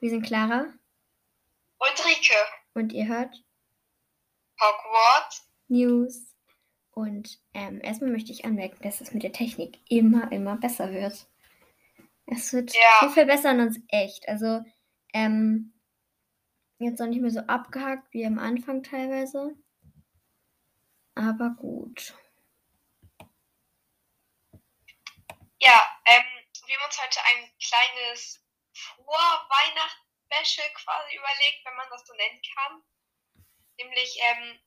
[0.00, 0.66] Wir sind Clara
[1.78, 2.34] und Rike.
[2.74, 3.42] und ihr hört
[4.60, 5.48] Hogwarts.
[5.68, 6.34] News.
[6.90, 11.26] Und ähm, erstmal möchte ich anmerken, dass es mit der Technik immer, immer besser wird.
[12.26, 13.02] Es wird Ja.
[13.02, 14.28] wir verbessern uns echt.
[14.28, 14.62] Also
[15.12, 15.74] ähm,
[16.78, 19.56] jetzt noch nicht mehr so abgehackt wie am Anfang teilweise.
[21.16, 22.14] Aber gut.
[25.60, 26.24] Ja, ähm,
[26.66, 28.43] wir haben uns heute ein kleines
[29.04, 32.82] Vorweihnachts-Special quasi überlegt, wenn man das so nennen kann.
[33.78, 34.58] Nämlich ähm,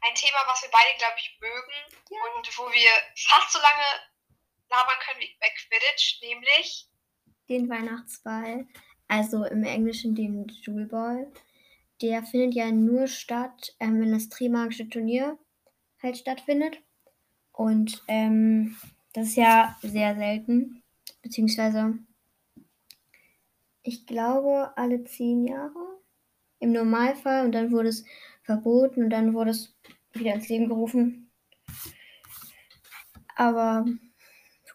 [0.00, 2.18] ein Thema, was wir beide, glaube ich, mögen Ja.
[2.36, 3.88] und wo wir fast so lange
[4.70, 6.88] labern können wie bei Quidditch, nämlich
[7.48, 8.66] Den Weihnachtsball,
[9.08, 11.32] also im Englischen den Jewel Ball,
[12.00, 15.38] der findet ja nur statt, ähm, wenn das Trimagische Turnier
[16.02, 16.78] halt stattfindet.
[17.52, 18.76] Und ähm,
[19.12, 20.82] das ist ja sehr selten,
[21.20, 21.94] beziehungsweise
[23.82, 26.00] ich glaube alle zehn Jahre
[26.58, 28.04] im Normalfall und dann wurde es
[28.42, 29.74] verboten und dann wurde es
[30.12, 31.30] wieder ins Leben gerufen.
[33.34, 33.84] Aber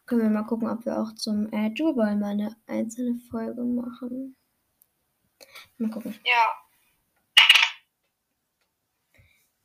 [0.05, 3.63] können wir mal gucken, ob wir auch zum äh, Jewel Ball mal eine einzelne Folge
[3.63, 4.35] machen.
[5.77, 6.15] Mal gucken.
[6.25, 6.55] ja,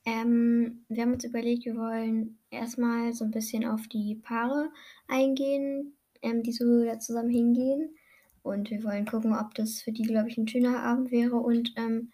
[0.05, 4.73] Ähm, wir haben uns überlegt, wir wollen erstmal so ein bisschen auf die Paare
[5.07, 7.95] eingehen, ähm, die so da zusammen hingehen.
[8.43, 11.73] Und wir wollen gucken, ob das für die, glaube ich, ein schöner Abend wäre und
[11.77, 12.13] ähm,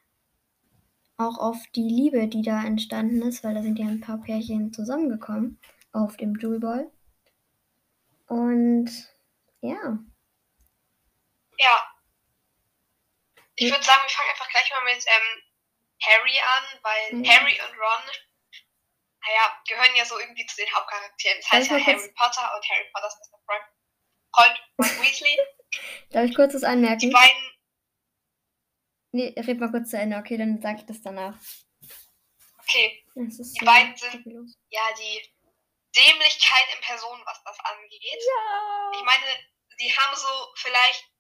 [1.17, 4.73] auch auf die Liebe, die da entstanden ist, weil da sind ja ein paar Pärchen
[4.73, 5.59] zusammengekommen
[5.93, 6.93] auf dem Jewel Ball.
[8.27, 8.91] Und
[9.63, 9.99] ja,
[11.59, 11.95] ja.
[13.57, 15.43] Ich würde sagen, wir fangen einfach gleich mal mit ähm,
[16.01, 17.33] Harry an, weil Ja.
[17.33, 18.05] Harry und Ron,
[19.27, 21.39] naja, gehören ja so irgendwie zu den Hauptcharakteren.
[21.41, 23.65] Das heißt ja Harry Potter und Harry Potters bester Freund,
[24.33, 25.37] Freund Ron Weasley.
[26.11, 27.11] Darf ich kurz was Die anmerken?
[27.13, 27.45] beiden,
[29.11, 31.35] Nee, red mal kurz zu Ende, okay, dann sag ich das danach.
[32.59, 34.59] okay, Das ist Die so beiden sind- hobbylos.
[34.69, 35.35] ja, die
[35.97, 38.03] Dämlichkeit in Person, was das angeht.
[38.05, 38.91] Ja.
[38.95, 39.25] Ich meine,
[39.81, 41.11] die haben so vielleicht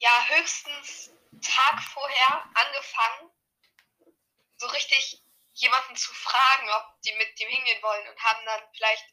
[0.00, 3.30] ja höchstens Tag vorher angefangen,
[4.58, 5.22] so richtig
[5.54, 9.04] jemanden zu fragen, ob die mit dem hingehen wollen und haben dann vielleicht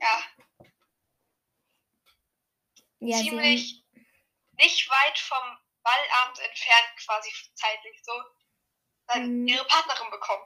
[0.00, 0.22] ja
[3.00, 3.84] ja, ziemlich
[4.58, 8.12] nicht weit vom Ballabend entfernt quasi zeitlich so
[9.08, 9.48] dann Mhm.
[9.48, 10.42] ihre Partnerin bekommen.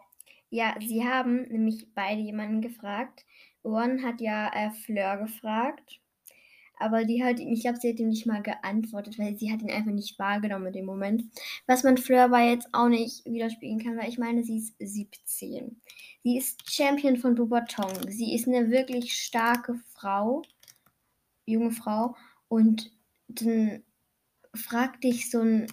[0.51, 3.25] ja, sie haben nämlich beide jemanden gefragt.
[3.65, 6.01] Ron hat ja äh, Fleur gefragt,
[6.79, 9.71] aber die hat, ich glaube, sie hat ihm nicht mal geantwortet, weil sie hat ihn
[9.71, 11.25] einfach nicht wahrgenommen in dem Moment.
[11.67, 15.81] Was man Fleur aber jetzt auch nicht widerspiegeln kann, weil ich meine, sie ist 17.
[16.23, 18.11] Sie ist Champion von Beaubaton.
[18.11, 20.43] Sie ist eine wirklich starke Frau,
[21.47, 22.17] junge Frau.
[22.51, 22.91] Und
[23.29, 23.85] dann
[24.55, 25.73] fragt dich so ein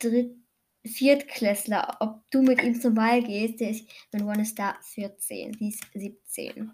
[0.00, 0.36] Dritt
[0.84, 3.60] Viertklässler, ob du mit ihm zum Ball gehst.
[3.60, 6.72] Der ist, mein One ist da 14, sie ist 17.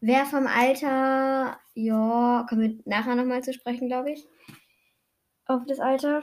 [0.00, 4.24] Wer vom Alter, ja, kommen wir nachher nochmal zu sprechen, glaube ich.
[5.46, 6.22] Auf das Alter.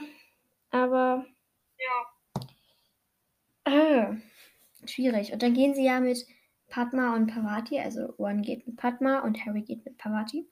[0.70, 1.26] Aber
[1.78, 2.06] Ja.
[3.64, 4.16] äh,
[4.86, 5.32] schwierig.
[5.32, 6.26] Und dann gehen sie ja mit
[6.68, 10.46] Padma und Parvati, also Ron geht mit Padma und Harry geht mit Parvati.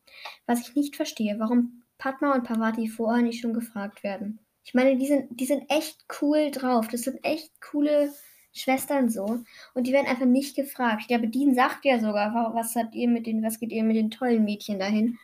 [0.46, 4.40] Was ich nicht verstehe, warum Padma und Parvati vorher nicht schon gefragt werden.
[4.64, 6.88] Ich meine, die sind, die sind echt cool drauf.
[6.88, 8.12] Das sind echt coole
[8.52, 9.38] Schwestern so.
[9.74, 11.02] Und die werden einfach nicht gefragt.
[11.02, 13.84] Ich glaube, Dean sagt ja sogar, wa- was hat ihr mit den, was geht ihr
[13.84, 15.18] mit den tollen Mädchen dahin?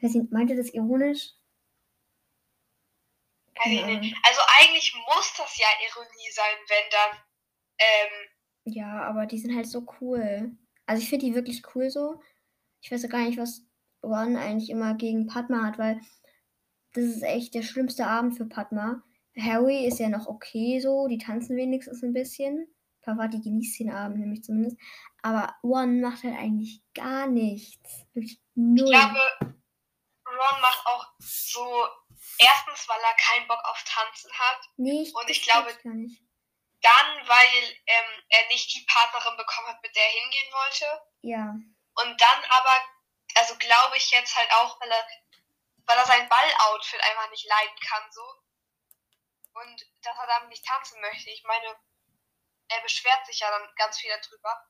[0.00, 1.30] Nicht, meint ihr das ironisch?
[3.64, 4.12] Ahnung.
[4.22, 7.18] Also eigentlich muss das ja Ironie sein, wenn dann
[7.78, 10.52] ähm, Ja, aber die sind halt so cool.
[10.86, 12.20] Also ich finde die wirklich cool so.
[12.82, 13.62] Ich weiß ja gar nicht, was
[14.04, 16.00] Ron eigentlich immer gegen Padma hat, weil
[16.92, 19.02] das ist echt der schlimmste Abend für Padma.
[19.36, 22.68] Harry ist ja noch okay so, die tanzen wenigstens ein bisschen.
[23.02, 24.76] Parvati genießt den Abend nämlich zumindest.
[25.22, 28.04] Aber Ron macht halt eigentlich gar nichts.
[28.14, 28.84] Wirklich null.
[28.84, 29.20] Ich glaube,
[30.26, 31.64] Ron macht auch so,
[32.38, 35.94] erstens, weil er keinen Bock auf Tanzen hat, nee, ich, und ich glaube- glaub gar
[35.94, 36.22] nicht.
[36.82, 40.86] dann, weil ähm, er nicht die Partnerin bekommen hat, mit der er hingehen wollte,
[41.22, 41.50] Ja,
[41.96, 42.76] und dann aber,
[43.34, 45.06] also glaube ich jetzt halt auch, weil er,
[45.86, 48.22] weil er sein Balloutfit einfach nicht leiden kann, so,
[49.54, 51.30] und dass er dann nicht tanzen möchte.
[51.30, 51.76] Ich meine,
[52.68, 54.66] er beschwert sich ja dann ganz viel darüber,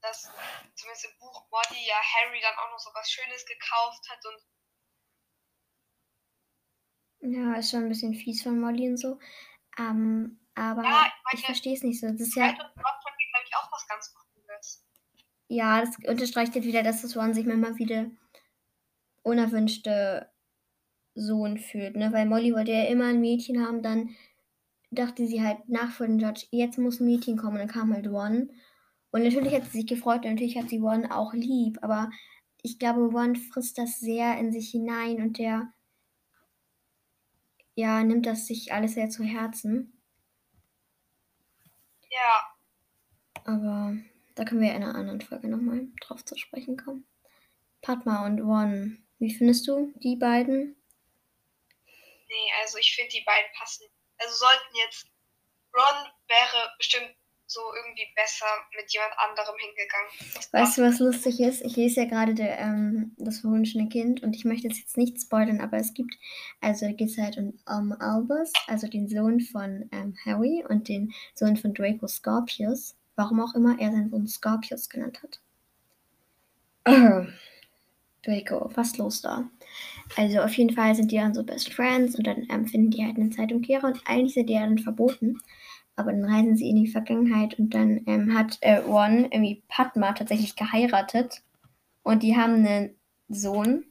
[0.00, 0.30] dass
[0.74, 4.42] zumindest im Buch Molly ja Harry dann auch noch so was Schönes gekauft hat und
[7.22, 9.20] ja, ist schon ein bisschen fies von Molly und so.
[9.78, 12.06] Ähm, aber Ja, ich ich verstehe es nicht so.
[12.06, 12.58] Das ist ja, ich,
[13.56, 14.29] auch was ganz Cooles.
[15.52, 18.08] Ja, das unterstreicht jetzt wieder, dass das One sich manchmal wieder
[19.24, 20.28] unerwünschte
[21.14, 22.12] Sohn fühlt, ne?
[22.12, 24.10] Weil Molly wollte ja immer ein Mädchen haben, dann
[24.90, 27.92] dachte sie halt nach vor den George, jetzt muss ein Mädchen kommen, und dann kam
[27.94, 28.48] halt One.
[29.12, 32.10] Und natürlich hat sie sich gefreut und natürlich hat sie One auch lieb, aber
[32.62, 35.72] ich glaube, One frisst das sehr in sich hinein und der
[37.78, 39.92] ja, nimmt das sich alles sehr zu Herzen.
[42.10, 42.56] Ja.
[43.44, 43.96] Aber
[44.34, 47.06] da können wir in einer anderen Folge nochmal drauf zu sprechen kommen.
[47.82, 50.76] Padma und One, wie findest du die beiden?
[52.28, 53.86] Nee, also ich finde die beiden passen.
[54.18, 55.06] Also sollten jetzt
[55.72, 57.14] Ron wäre bestimmt
[57.50, 58.46] so irgendwie besser
[58.76, 60.10] mit jemand anderem hingegangen.
[60.52, 61.62] Weißt du, was lustig ist?
[61.62, 65.20] Ich lese ja gerade der, ähm, das verwunschene Kind und ich möchte es jetzt nicht
[65.20, 66.14] spoilern, aber es gibt,
[66.60, 70.88] also da geht es halt um, um Albus, also den Sohn von ähm, Harry und
[70.88, 72.96] den Sohn von Draco Scorpius.
[73.20, 75.40] Warum auch immer er seinen Sohn Scorpius genannt hat.
[78.24, 79.48] Draco, was los da?
[80.16, 83.04] Also auf jeden Fall sind die dann so Best Friends und dann ähm, finden die
[83.04, 85.40] halt eine Zeitumkehrer und eigentlich sind die ja dann verboten
[86.00, 90.12] aber dann reisen sie in die Vergangenheit und dann ähm, hat äh, Ron irgendwie Padma
[90.12, 91.42] tatsächlich geheiratet
[92.02, 92.96] und die haben einen
[93.28, 93.84] Sohn.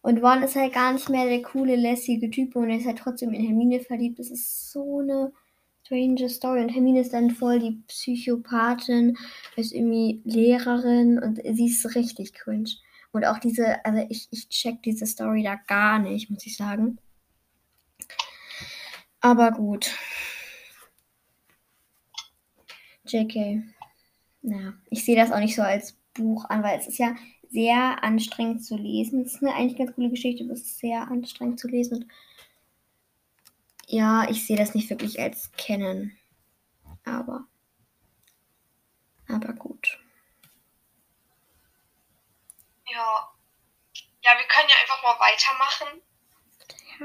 [0.00, 2.98] Und Ron ist halt gar nicht mehr der coole, lässige Typ und er ist halt
[2.98, 4.18] trotzdem in Hermine verliebt.
[4.18, 5.32] Das ist so eine
[5.92, 6.60] strange Story.
[6.62, 9.16] Und Hermine ist dann voll die Psychopathin,
[9.56, 12.70] ist irgendwie Lehrerin und sie ist richtig cringe.
[13.12, 16.98] Und auch diese, also ich, ich check diese Story da gar nicht, muss ich sagen.
[19.20, 19.90] Aber gut.
[23.06, 23.62] JK.
[24.42, 27.14] Ja, ich sehe das auch nicht so als Buch an, weil es ist ja
[27.50, 29.22] sehr anstrengend zu lesen.
[29.22, 31.98] Es ist eine eigentlich ganz coole Geschichte, aber es ist sehr anstrengend zu lesen.
[31.98, 32.06] Und
[33.92, 36.16] ja, ich sehe das nicht wirklich als Kennen.
[37.04, 37.46] Aber.
[39.28, 40.00] Aber gut.
[42.86, 43.28] Ja.
[44.22, 46.02] Ja, wir können ja einfach mal weitermachen.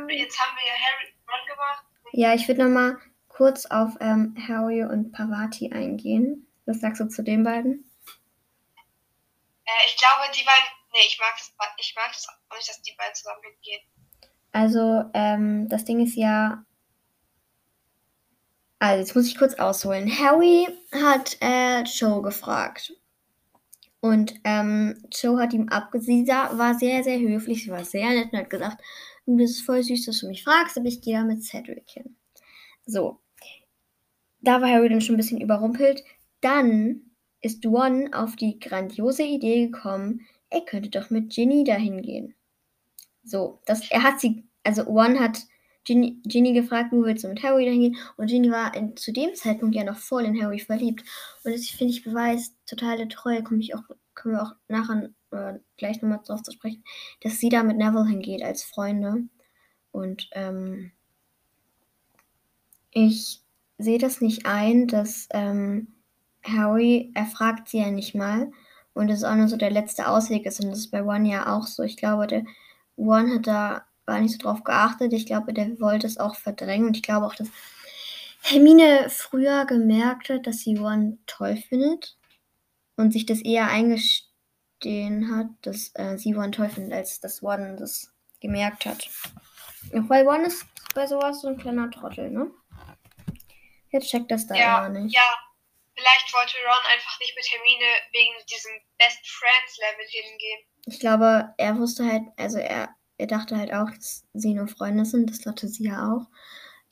[0.10, 1.86] Jetzt haben wir ja Harry Run gemacht.
[2.14, 2.98] Ja, ich würde nochmal
[3.28, 6.48] kurz auf ähm, Harry und Parvati eingehen.
[6.66, 7.92] Was sagst du zu den beiden?
[9.66, 10.64] Äh, ich glaube, die beiden.
[10.94, 13.82] Nee, ich mag das, ich mag das auch nicht, dass die beiden zusammen hingehen.
[14.54, 16.64] Also, ähm, das Ding ist ja.
[18.80, 20.10] Also, jetzt muss ich kurz ausholen.
[20.20, 22.94] Harry hat äh, Joe gefragt.
[24.00, 28.40] Und ähm, Joe hat ihm abgesehen, war sehr, sehr höflich, sie war sehr nett und
[28.40, 28.82] hat gesagt,
[29.26, 32.16] du bist voll süß, dass du mich fragst, aber ich gehe da mit Cedric hin.
[32.86, 33.20] So,
[34.42, 36.04] da war Harry dann schon ein bisschen überrumpelt.
[36.42, 37.02] Dann
[37.42, 42.36] ist Ron auf die grandiose Idee gekommen, er könnte doch mit Ginny dahin gehen.
[43.24, 45.40] So, das, er hat sie, also Ron hat
[45.88, 47.98] Ginny, Ginny gefragt, wo willst du mit Harry dahin gehen?
[48.18, 51.04] Und Ginny war in, zu dem Zeitpunkt ja noch voll in Harry verliebt.
[51.46, 55.60] Und das finde ich beweist totale Treue, komme ich auch, können wir auch nachher äh,
[55.78, 56.84] gleich nochmal drauf zu sprechen,
[57.22, 59.24] dass sie da mit Neville hingeht als Freunde.
[59.94, 60.92] Und ähm,
[62.92, 63.42] ich
[63.78, 65.88] sehe das nicht ein, dass ähm,
[66.44, 68.52] Harry, er fragt sie ja nicht mal
[68.94, 71.56] und es auch nur so der letzte Ausweg ist und das ist bei One ja
[71.56, 71.84] auch so.
[71.84, 72.44] Ich glaube, der
[72.98, 75.14] One hat da gar nicht so drauf geachtet.
[75.14, 77.50] Ich glaube, der wollte es auch verdrängen und ich glaube auch, dass
[78.42, 82.18] Hermine früher gemerkt hat, dass sie One toll findet
[82.96, 87.76] und sich das eher eingestehen hat, dass äh, sie One toll findet, als dass One
[87.78, 89.10] das gemerkt hat.
[89.92, 90.66] Weil One ist
[90.96, 92.50] bei sowas so ein kleiner Trottel, ne?
[93.90, 95.16] Jetzt checkt das da ja, immer nicht.
[95.16, 95.36] Ja,
[95.96, 100.60] vielleicht wollte Ron einfach nicht mit Hermine wegen diesem Best Friends Level hingehen.
[100.86, 105.06] Ich glaube, er wusste halt, also er, er dachte halt auch, dass sie nur Freunde
[105.06, 105.30] sind.
[105.30, 106.28] Das dachte sie ja auch.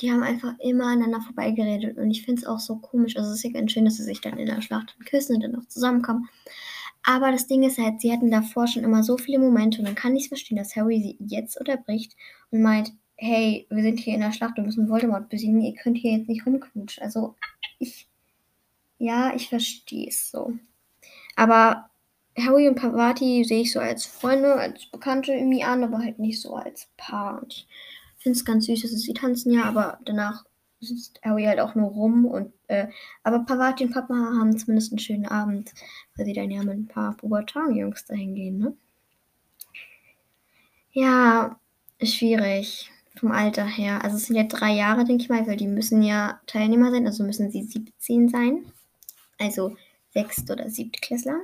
[0.02, 3.16] Die haben einfach immer aneinander vorbeigeredet und ich finde es auch so komisch.
[3.16, 5.44] Also es ist ja ganz schön, dass sie sich dann in der Schlacht küssen und
[5.44, 6.28] dann auch zusammenkommen.
[7.04, 9.96] Aber das Ding ist halt, sie hatten davor schon immer so viele Momente und dann
[9.96, 12.16] kann ich es verstehen, dass Harry sie jetzt unterbricht
[12.52, 15.98] und meint, hey, wir sind hier in der Schlacht und müssen Voldemort besiegen, ihr könnt
[15.98, 17.04] hier jetzt nicht rumknutschen.
[17.04, 17.36] Also,
[17.80, 18.10] ich,
[18.98, 20.54] ja, ich verstehe es so.
[21.36, 21.90] Aber
[22.38, 26.42] Harry und Pavati sehe ich so als Freunde, als Bekannte irgendwie an, aber halt nicht
[26.42, 27.42] so als Paar.
[27.42, 27.68] Und ich
[28.24, 30.44] finde es ganz süß, dass sie tanzen ja, aber danach
[30.82, 32.88] sitzt Harry halt auch nur rum und, äh,
[33.24, 35.74] aber Pavati und Papa haben zumindest einen schönen Abend,
[36.16, 38.78] weil sie dann ja mit ein paar Pubertan-Jungs dahin gehen, ne?
[40.92, 41.60] Ja,
[42.02, 42.90] schwierig
[43.20, 44.04] vom Alter her.
[44.04, 47.06] Also es sind ja drei Jahre, denke ich mal, weil die müssen ja Teilnehmer sein,
[47.06, 48.66] also müssen sie 17 sein.
[49.38, 49.76] Also
[50.16, 51.42] Sechst- oder Siebtklässler.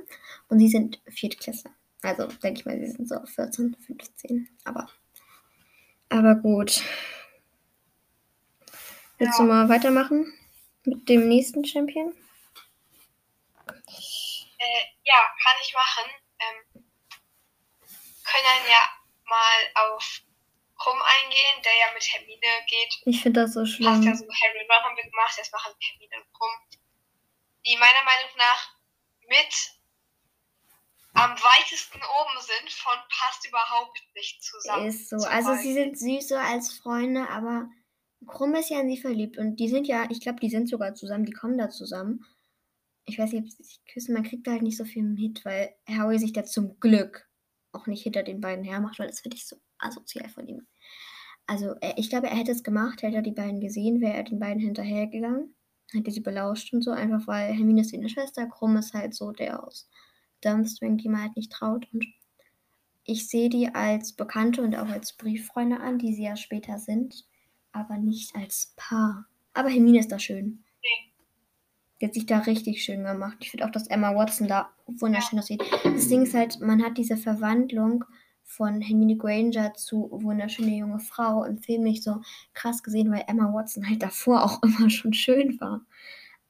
[0.48, 1.70] Und sie sind Viertklässler.
[2.02, 4.48] Also denke ich mal, sie sind so 14, 15.
[4.64, 4.88] Aber,
[6.08, 6.82] aber gut.
[9.18, 9.44] Willst ja.
[9.44, 10.32] du mal weitermachen
[10.84, 12.12] mit dem nächsten Champion?
[13.66, 16.10] Äh, ja, kann ich machen.
[16.40, 16.84] Ähm,
[18.24, 18.82] können ja
[19.26, 20.22] mal auf
[20.76, 23.02] Krumm eingehen, der ja mit Hermine geht.
[23.04, 24.02] Ich finde das so schlimm.
[24.02, 26.81] ja so, Harry und Ron haben wir gemacht, jetzt machen wir Hermine und Krumm.
[27.66, 28.76] Die meiner Meinung nach
[29.28, 29.72] mit
[31.14, 34.86] am weitesten oben sind von passt überhaupt nicht zusammen.
[34.86, 35.16] Ist so.
[35.16, 37.68] Also sie sind süß so als Freunde, aber
[38.26, 40.94] Krumm ist ja in sie verliebt und die sind ja, ich glaube, die sind sogar
[40.94, 42.24] zusammen, die kommen da zusammen.
[43.04, 45.44] Ich weiß nicht, ob sie sich küssen, man kriegt da halt nicht so viel mit,
[45.44, 47.28] weil Harry sich da zum Glück
[47.72, 50.66] auch nicht hinter den beiden hermacht, weil das finde ich so asozial von ihm.
[51.46, 54.38] Also ich glaube, er hätte es gemacht, hätte er die beiden gesehen, wäre er den
[54.38, 55.54] beiden hinterhergegangen,
[55.94, 59.32] hätte sie belauscht und so, einfach weil Hermine ist seine Schwester, Krumm ist halt so
[59.32, 59.88] der aus
[60.40, 62.04] Durmstrang, die man halt nicht traut und
[63.04, 67.26] ich sehe die als Bekannte und auch als Brieffreunde an, die sie ja später sind,
[67.72, 69.26] aber nicht als Paar.
[69.54, 70.62] Aber Hermine ist da schön.
[70.82, 71.12] Nee.
[72.00, 73.38] Die hat sich da richtig schön gemacht.
[73.40, 75.62] Ich finde auch, dass Emma Watson da wunderschön aussieht.
[75.84, 78.04] Das Ding ist halt, man hat diese Verwandlung
[78.44, 82.20] von Hermine Granger zu wunderschöne junge Frau im Film nicht so
[82.54, 85.80] krass gesehen, weil Emma Watson halt davor auch immer schon schön war.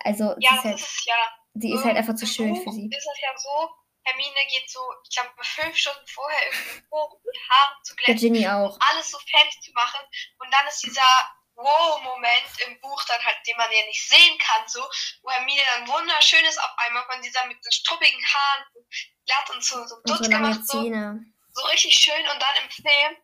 [0.01, 1.15] Also sie Ja, ist halt, ist ja.
[1.55, 2.87] sie ist so halt einfach zu schön Buch für sie.
[2.87, 3.71] ist es ja so,
[4.05, 8.17] Hermine geht so, ich glaube, fünf Stunden vorher irgendwie hoch, um die Haare zu glätten,
[8.17, 8.77] Ginny auch.
[8.91, 10.01] alles so fertig zu machen.
[10.39, 11.07] Und dann ist dieser
[11.55, 14.81] Wow-Moment im Buch dann halt, den man ja nicht sehen kann, so,
[15.23, 18.81] wo Hermine dann wunderschön ist auf einmal von dieser mit den struppigen Haaren, so
[19.27, 21.25] glatt und so, so Und so Dutz lange gemacht, so, Zähne.
[21.53, 22.23] So richtig schön.
[22.33, 23.17] Und dann im Film,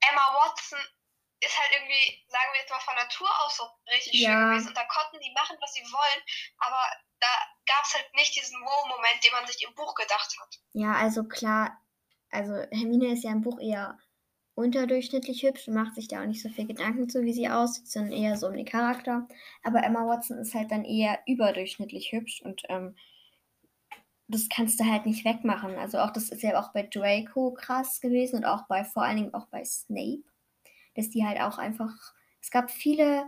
[0.00, 0.78] Emma Watson
[1.40, 4.30] ist halt irgendwie, sagen wir jetzt mal von Natur aus so richtig Ja.
[4.30, 4.68] schön gewesen.
[4.68, 6.22] Und da konnten die machen, was sie wollen,
[6.58, 6.80] aber
[7.20, 7.28] da
[7.66, 10.54] gab es halt nicht diesen Wow-Moment, den man sich im Buch gedacht hat.
[10.72, 11.78] Ja, also klar,
[12.30, 13.98] also Hermine ist ja im Buch eher
[14.54, 17.88] unterdurchschnittlich hübsch und macht sich da auch nicht so viel Gedanken zu, wie sie aussieht,
[17.88, 19.28] sondern eher so um den Charakter.
[19.62, 22.96] Aber Emma Watson ist halt dann eher überdurchschnittlich hübsch und ähm,
[24.28, 25.76] das kannst du halt nicht wegmachen.
[25.76, 29.16] Also auch das ist ja auch bei Draco krass gewesen und auch bei, vor allen
[29.16, 30.24] Dingen auch bei Snape,
[30.94, 31.92] dass die halt auch einfach,
[32.40, 33.26] es gab viele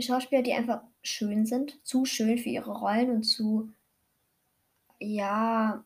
[0.00, 3.72] Schauspieler, die einfach schön sind, zu schön für ihre Rollen und zu,
[4.98, 5.84] ja,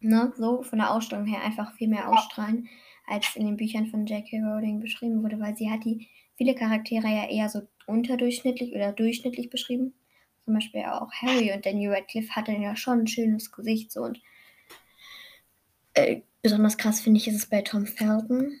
[0.00, 2.68] ne, so von der Ausstellung her einfach viel mehr ausstrahlen,
[3.06, 4.40] als in den Büchern von J.K.
[4.40, 9.48] Rowling beschrieben wurde, weil sie hat die viele Charaktere ja eher so unterdurchschnittlich oder durchschnittlich
[9.48, 9.94] beschrieben.
[10.46, 14.20] Zum Beispiel auch Harry und Daniel Radcliffe hatten ja schon ein schönes Gesicht so und
[15.94, 18.60] äh, besonders krass finde ich ist es bei Tom Felton,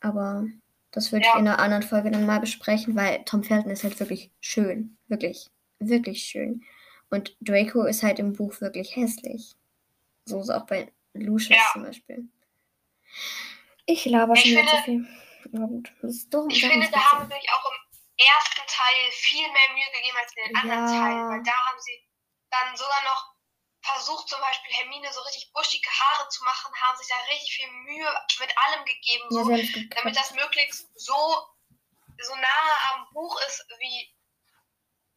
[0.00, 0.46] aber
[0.90, 1.38] das würde ich Ja.
[1.40, 5.50] in einer anderen Folge dann mal besprechen, weil Tom Felton ist halt wirklich schön, wirklich,
[5.78, 6.62] wirklich schön.
[7.10, 9.54] Und Draco ist halt im Buch wirklich hässlich.
[10.26, 11.64] So ist auch bei Lucius Ja.
[11.72, 12.28] zum Beispiel.
[13.86, 15.06] Ich laber Ich schon wieder zu viel.
[15.54, 16.48] Aber gut, das ist dumm.
[16.50, 17.83] Ich finde, da haben sich auch im
[18.16, 21.00] ersten Teil viel mehr Mühe gegeben als in den anderen Ja.
[21.00, 22.08] Teilen, weil da haben sie
[22.50, 23.34] dann sogar noch
[23.82, 27.70] versucht, zum Beispiel Hermine so richtig buschige Haare zu machen, haben sich da richtig viel
[27.70, 31.48] Mühe mit allem gegeben, Ja, so, haben's damit das möglichst so,
[32.18, 34.14] so nahe am Buch ist, wie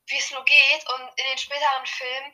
[0.10, 0.89] wie es nur geht.
[0.94, 2.34] Und in den späteren Filmen,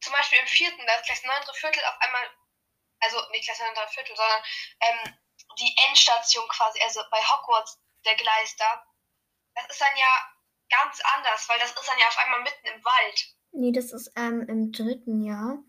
[0.00, 2.30] zum Beispiel im vierten, da ist gleich neun Viertel auf einmal,
[3.00, 4.42] also nicht gleich neun Viertel, sondern
[4.80, 5.18] ähm,
[5.58, 8.86] die Endstation quasi, also bei Hogwarts, der Gleis da,
[9.66, 10.12] das ist dann ja
[10.70, 13.34] ganz anders, weil das ist dann ja auf einmal mitten im Wald.
[13.52, 15.62] Nee, das ist ähm, im dritten Jahr.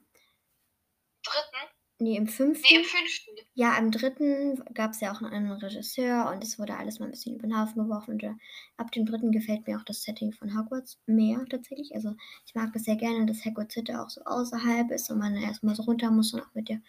[1.24, 1.70] Dritten?
[2.02, 2.66] Nee, im fünften.
[2.70, 3.32] Nee, im fünften.
[3.56, 7.06] Ja, im dritten gab es ja auch einen anderen Regisseur und es wurde alles mal
[7.08, 8.12] ein bisschen über den Haufen geworfen.
[8.14, 8.34] Und äh,
[8.78, 11.94] ab dem dritten gefällt mir auch das Setting von Hogwarts mehr tatsächlich.
[11.94, 12.16] Also
[12.46, 15.76] ich mag das sehr gerne, dass Hogwarts Hütte auch so außerhalb ist und man erstmal
[15.76, 16.82] so runter muss und auch mit der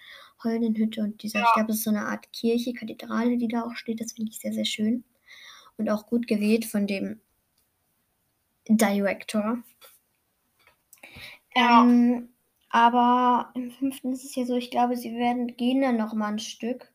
[0.44, 1.46] heulenden Hütte und dieser, Ja.
[1.46, 4.00] ich glaube, das ist so eine Art Kirche, Kathedrale, die da auch steht.
[4.00, 5.04] Das finde ich sehr, sehr schön.
[5.80, 7.22] Und auch gut gewählt von dem
[8.68, 9.58] Director.
[11.56, 11.82] Ja.
[11.82, 12.28] Ähm,
[12.68, 16.28] aber im fünften ist es ja so, ich glaube, sie werden gehen dann noch mal
[16.28, 16.92] ein Stück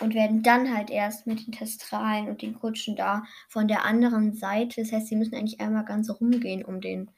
[0.00, 4.34] und werden dann halt erst mit den Testralen und den Kutschen da von der anderen
[4.34, 4.80] Seite.
[4.80, 7.10] Das heißt, sie müssen eigentlich einmal ganz rumgehen um den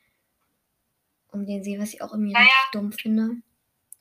[1.30, 2.48] um den See, was ich auch irgendwie Naja.
[2.72, 3.36] dumm finde.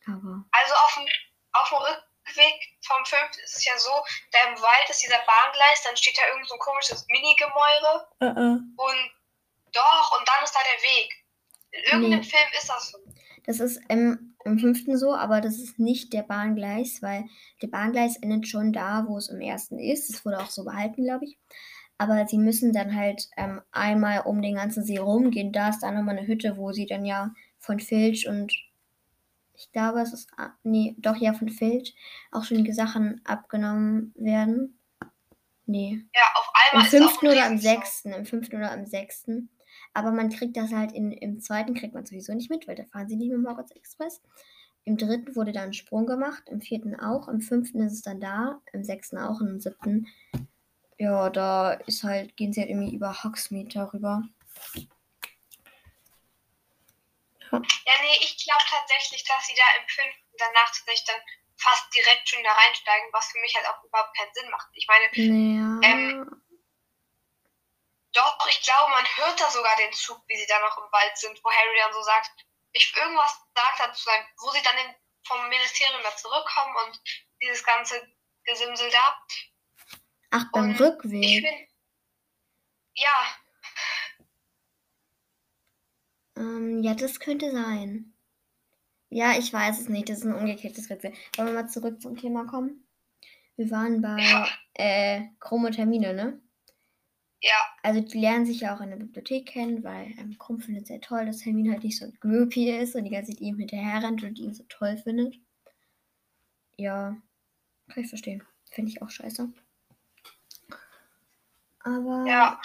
[0.06, 1.06] Aber Also auf dem,
[1.52, 3.92] auf dem Rückweg vom fünften ist es ja so,
[4.32, 8.08] da im Wald ist dieser Bahngleis, dann steht da irgend so ein komisches Mini-Gemäuer
[8.78, 9.12] und
[9.74, 11.10] doch, und dann ist da der Weg.
[11.72, 12.26] In irgendeinem Nee.
[12.26, 12.98] Film ist das so.
[13.46, 17.26] Das ist im, im fünften so, aber das ist nicht der Bahngleis, weil
[17.62, 20.10] der Bahngleis endet schon da, wo es im ersten ist.
[20.10, 21.38] Das wurde auch so behalten, glaube ich.
[21.98, 25.52] Aber sie müssen dann halt ähm, einmal um den ganzen See rumgehen.
[25.52, 28.54] Da ist dann nochmal eine Hütte, wo sie dann ja von Filch und
[29.58, 31.96] ich glaube, es ist, ah, nee, doch ja von Filch
[32.32, 34.80] auch schon die Sachen abgenommen werden.
[35.66, 39.50] Nee, Ja, auf im einmal auch fünften oder am sechsten, im fünften oder am sechsten.
[39.94, 42.86] Aber man kriegt das halt in, im zweiten kriegt man sowieso nicht mit, weil da
[42.86, 44.22] fahren sie nicht mit dem Hogwarts Express.
[44.86, 48.22] Im dritten wurde dann ein Sprung gemacht, im vierten auch, im fünften ist es dann
[48.22, 50.08] da, im sechsten auch und im siebten,
[50.98, 54.24] ja, da ist halt, gehen sie halt irgendwie über Hogsmeade darüber.
[57.52, 61.22] Ja, nee, ich glaube tatsächlich, dass sie da im fünften danach tatsächlich dann
[61.58, 64.68] fast direkt schon da reinsteigen, was für mich halt auch überhaupt keinen Sinn macht.
[64.74, 65.80] Ich meine, Ja.
[65.90, 66.44] Ähm,
[68.14, 71.18] doch, ich glaube, man hört da sogar den Zug, wie sie da noch im Wald
[71.18, 72.32] sind, wo Harry dann so sagt,
[72.74, 77.02] ich irgendwas sagt dazu sein, wo sie dann in, vom Ministerium da zurückkommen und
[77.42, 78.02] dieses ganze
[78.46, 79.26] Gesimsel da.
[80.32, 81.44] Ach, beim und Ich Rückweg.
[81.44, 81.68] bin,
[82.96, 83.38] ja,
[86.38, 88.14] Ähm, ja, das könnte sein.
[89.10, 90.08] Ja, ich weiß es nicht.
[90.08, 91.12] Das ist ein umgekehrtes Rätsel.
[91.36, 92.88] Wollen wir mal zurück zum Thema kommen?
[93.58, 94.48] Wir waren bei Ja.
[94.76, 95.22] äh,
[95.76, 96.40] Hermine, ne?
[97.42, 100.88] ja, Also die lernen sich ja auch in der Bibliothek kennen, weil ähm, Krumm findet
[100.88, 103.58] sehr toll, dass Hermine halt nicht so ein Groupie ist und die ganze Zeit ihm
[103.58, 105.36] hinterher rennt und ihn so toll findet.
[106.78, 107.18] Ja,
[107.90, 108.44] kann ich verstehen.
[108.72, 109.52] Finde ich auch scheiße.
[111.80, 112.62] Aber, ja.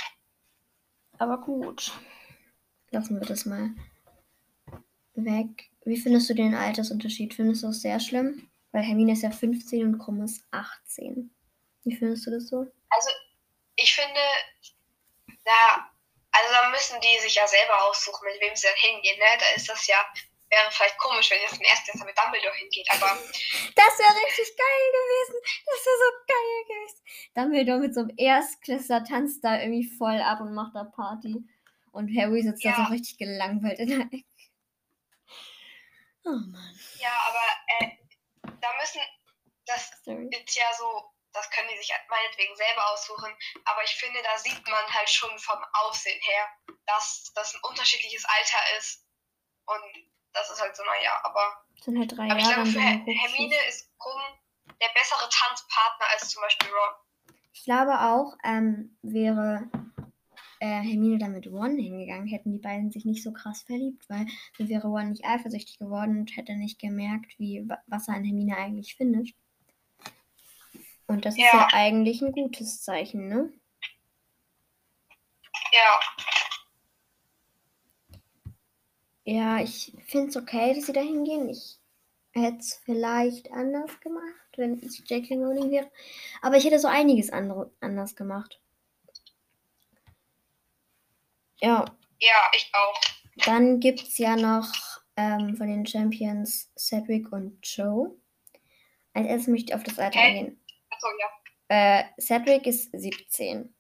[1.19, 1.93] aber gut.
[2.91, 3.71] Lassen wir das mal
[5.15, 5.71] weg.
[5.85, 7.35] Wie findest du den Altersunterschied?
[7.35, 8.49] Findest du das sehr schlimm?
[8.73, 11.31] Weil Hermine ist ja 15 und Krumm ist 18.
[11.85, 12.67] Wie findest du das so?
[12.91, 13.11] Also,
[13.77, 14.21] ich finde,
[15.45, 15.91] da,
[16.31, 19.25] also da müssen die sich ja selber aussuchen, mit wem sie dann hingehen, ne?
[19.39, 19.97] Da ist das ja,
[20.51, 23.07] wäre vielleicht komisch, wenn jetzt ein Erstklässler mit Dumbledore hingeht, aber
[23.75, 25.37] Das wäre richtig geil gewesen.
[25.67, 27.01] Das wäre so geil gewesen.
[27.35, 31.43] Dumbledore mit so einem Erstklässler tanzt da irgendwie voll ab und macht da Party.
[31.91, 32.77] Und Harry sitzt da Ja.
[32.87, 34.25] so richtig gelangweilt in der Ecke.
[36.25, 36.79] Oh Mann.
[36.99, 37.43] ja, aber
[37.79, 37.97] äh,
[38.61, 39.01] da müssen,
[39.67, 40.29] das Sorry.
[40.31, 44.67] ist ja so, das können die sich meinetwegen selber aussuchen, aber ich finde, da sieht
[44.69, 46.49] man halt schon vom Aussehen her,
[46.87, 49.05] dass das ein unterschiedliches Alter ist
[49.67, 52.55] und das ist halt so, naja, aber, sind halt drei aber ich Jahre.
[52.55, 53.13] glaube, und für.
[53.13, 54.23] Hermine ist Krumm
[54.81, 56.95] der bessere Tanzpartner als zum Beispiel Ron.
[57.53, 59.69] Ich glaube auch, ähm, wäre
[60.63, 64.27] äh, Hermine dann mit Ron hingegangen, hätten die beiden sich nicht so krass verliebt, weil
[64.59, 68.25] dann wäre Ron nicht eifersüchtig geworden und hätte nicht gemerkt, wie, wa- was er an
[68.25, 69.31] Hermine eigentlich findet.
[71.09, 71.61] Und das ist Ja.
[71.61, 73.53] ja eigentlich ein gutes Zeichen, ne?
[75.73, 76.01] Ja,
[79.25, 81.49] Ja, ich finde es okay, dass sie da hingehen.
[81.51, 81.81] Ich
[82.35, 84.25] hätte es vielleicht anders gemacht,
[84.57, 85.37] wenn ich J.K.
[85.37, 85.91] Rowling wäre.
[86.43, 88.62] Aber ich hätte so einiges andere, anders gemacht.
[91.63, 91.85] Ja,
[92.19, 93.01] ja, ich auch.
[93.47, 94.73] dann gibt es ja noch
[95.17, 98.17] ähm, von den Champions Cedric und Joe.
[99.15, 100.27] Als erstes möchte ich auf das Alter Hä?
[100.27, 100.65] eingehen.
[100.91, 102.01] Achso, ja.
[102.01, 103.75] Äh, Cedric ist 17.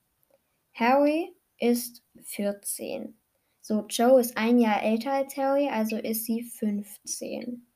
[0.74, 3.18] Harry ist 14.
[3.60, 7.66] So, Joe ist ein Jahr älter als Harry, also ist sie 15.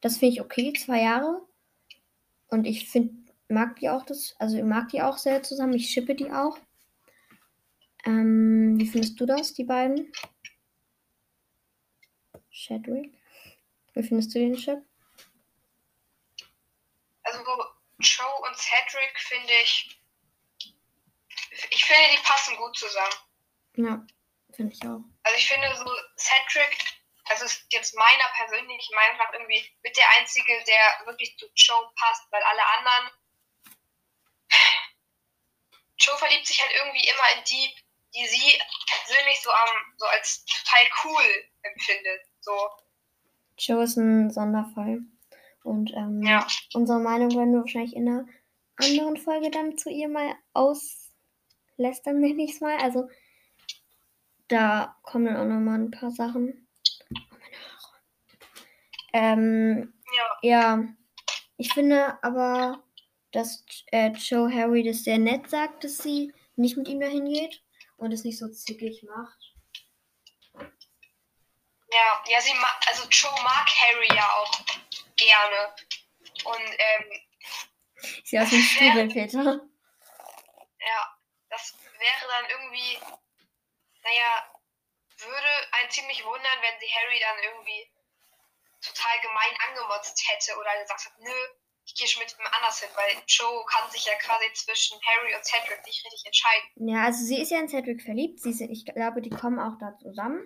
[0.00, 1.42] Das finde ich okay, zwei Jahre.
[2.48, 5.74] Und ich finde, mag die auch das, also ich mag die auch sehr zusammen.
[5.74, 6.58] Ich schippe die auch.
[8.06, 10.12] Ähm, wie findest du das, die beiden?
[12.50, 13.12] Chadwick?
[13.94, 14.78] Wie findest du den Chip?
[17.24, 17.38] Also
[17.98, 20.00] Joe und Cedric finde ich,
[21.70, 23.14] ich finde, die passen gut zusammen.
[23.76, 24.06] Ja,
[24.54, 25.00] finde ich auch.
[25.24, 26.78] Also ich finde so Cedric,
[27.24, 31.90] also ist jetzt meiner persönlichen Meinung nach irgendwie mit der einzige, der wirklich zu Joe
[31.96, 33.10] passt, weil alle anderen
[35.98, 37.74] Joe verliebt sich halt irgendwie immer in die,
[38.16, 41.24] die sie persönlich so am so als total cool
[41.62, 42.20] empfindet.
[42.40, 42.52] So,
[43.58, 45.00] Joe ist ein Sonderfall.
[45.62, 46.46] Und ähm, ja.
[46.74, 48.26] unsere Meinung werden wir wahrscheinlich in einer
[48.76, 52.76] anderen Folge dann zu ihr mal auslästern, nenne ich es mal.
[52.78, 53.08] Also
[54.48, 56.68] da kommen dann auch nochmal ein paar Sachen.
[57.10, 58.00] Oh, meine Haare.
[59.12, 60.84] Ähm, Ja, ja,
[61.56, 62.82] ich finde aber,
[63.32, 67.65] dass äh, Joe Harry das sehr nett sagt, dass sie nicht mit ihm dahin geht
[67.96, 69.38] und es nicht so zickig macht.
[71.90, 74.60] ja, ja, sie ma also Joe mag Harry ja auch
[75.16, 75.74] gerne.
[76.44, 77.26] Und ähm,
[78.24, 79.60] Sieht aus wie ein Struwelpeter.
[80.80, 82.98] Ja, das wäre dann irgendwie,
[84.02, 84.52] naja,
[85.18, 87.90] würde einen ziemlich wundern, wenn sie Harry dann irgendwie
[88.82, 91.48] total gemein angemotzt hätte oder gesagt hat, nö,
[91.86, 95.34] ich gehe schon mit ihm anders hin, weil Joe kann sich ja quasi zwischen Harry
[95.34, 96.88] und Cedric nicht richtig entscheiden.
[96.88, 98.40] Ja, also sie ist ja in Cedric verliebt.
[98.40, 100.44] Sie sind, ich glaube, die kommen auch da zusammen.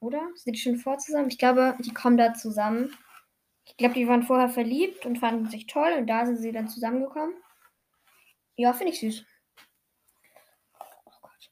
[0.00, 0.28] Oder?
[0.34, 1.28] Sind die schon vor zusammen?
[1.28, 2.96] Ich glaube, die kommen da zusammen.
[3.64, 6.68] Ich glaube, die waren vorher verliebt und fanden sich toll und da sind sie dann
[6.68, 7.34] zusammengekommen.
[8.56, 9.24] Ja, finde ich süß.
[11.04, 11.50] Oh Gott.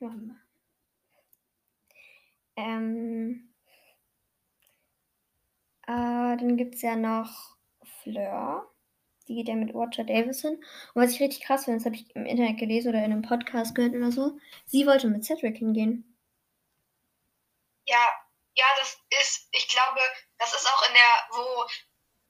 [0.00, 0.40] Machen wir.
[2.56, 3.53] Ähm,
[5.86, 7.56] Äh, dann gibt es ja noch
[8.02, 8.70] Fleur.
[9.28, 10.56] Die geht ja mit Roger Davison.
[10.56, 13.22] Und was ich richtig krass finde, das habe ich im Internet gelesen oder in einem
[13.22, 14.38] Podcast gehört oder so.
[14.66, 16.16] Sie wollte mit Cedric hingehen.
[17.86, 18.12] Ja,
[18.54, 20.00] ja, das ist, ich glaube,
[20.38, 21.66] das ist auch in der, wo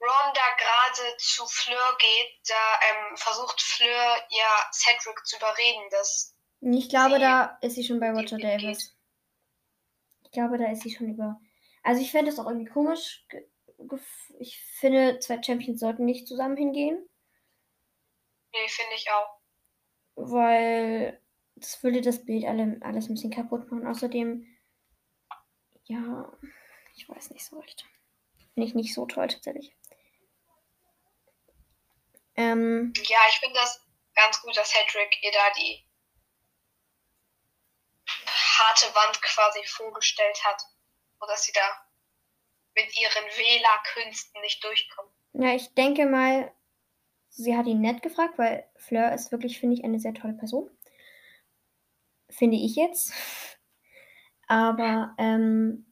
[0.00, 6.34] Ron da gerade zu Fleur geht, da ähm, versucht Fleur ja Cedric zu überreden, dass.
[6.60, 8.96] Ich glaube, da ist sie schon bei Roger Davis.
[10.22, 11.40] Ich glaube, da ist sie schon über.
[11.84, 13.26] Also ich fände es auch irgendwie komisch.
[14.38, 17.08] Ich finde, zwei Champions sollten nicht zusammen hingehen.
[18.52, 19.38] Nee, finde ich auch.
[20.16, 21.20] Weil
[21.56, 23.86] das würde das Bild alle, alles ein bisschen kaputt machen.
[23.86, 24.46] Außerdem,
[25.84, 26.32] ja,
[26.96, 27.84] ich weiß nicht so recht.
[28.54, 29.76] Finde ich nicht so toll tatsächlich.
[32.36, 35.84] Ähm, ja, ich finde das ganz gut, dass Hedrick ihr da die
[38.06, 40.62] harte Wand quasi vorgestellt hat.
[41.24, 41.60] Und dass sie da
[42.74, 45.10] mit ihren Wählerkünsten nicht durchkommt.
[45.32, 46.52] Ja, ich denke mal,
[47.30, 50.70] sie hat ihn nett gefragt, weil Fleur ist wirklich, finde ich, eine sehr tolle Person.
[52.28, 53.14] Finde ich jetzt.
[54.48, 55.86] Aber, ähm,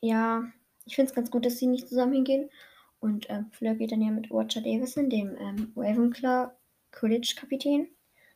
[0.00, 0.50] ja,
[0.86, 2.50] ich finde es ganz gut, dass sie nicht zusammen hingehen.
[2.98, 6.50] Und äh, Fleur geht dann ja mit Roger Davison, dem ähm, Ravenclaw
[6.92, 7.88] Quidditch-Kapitän.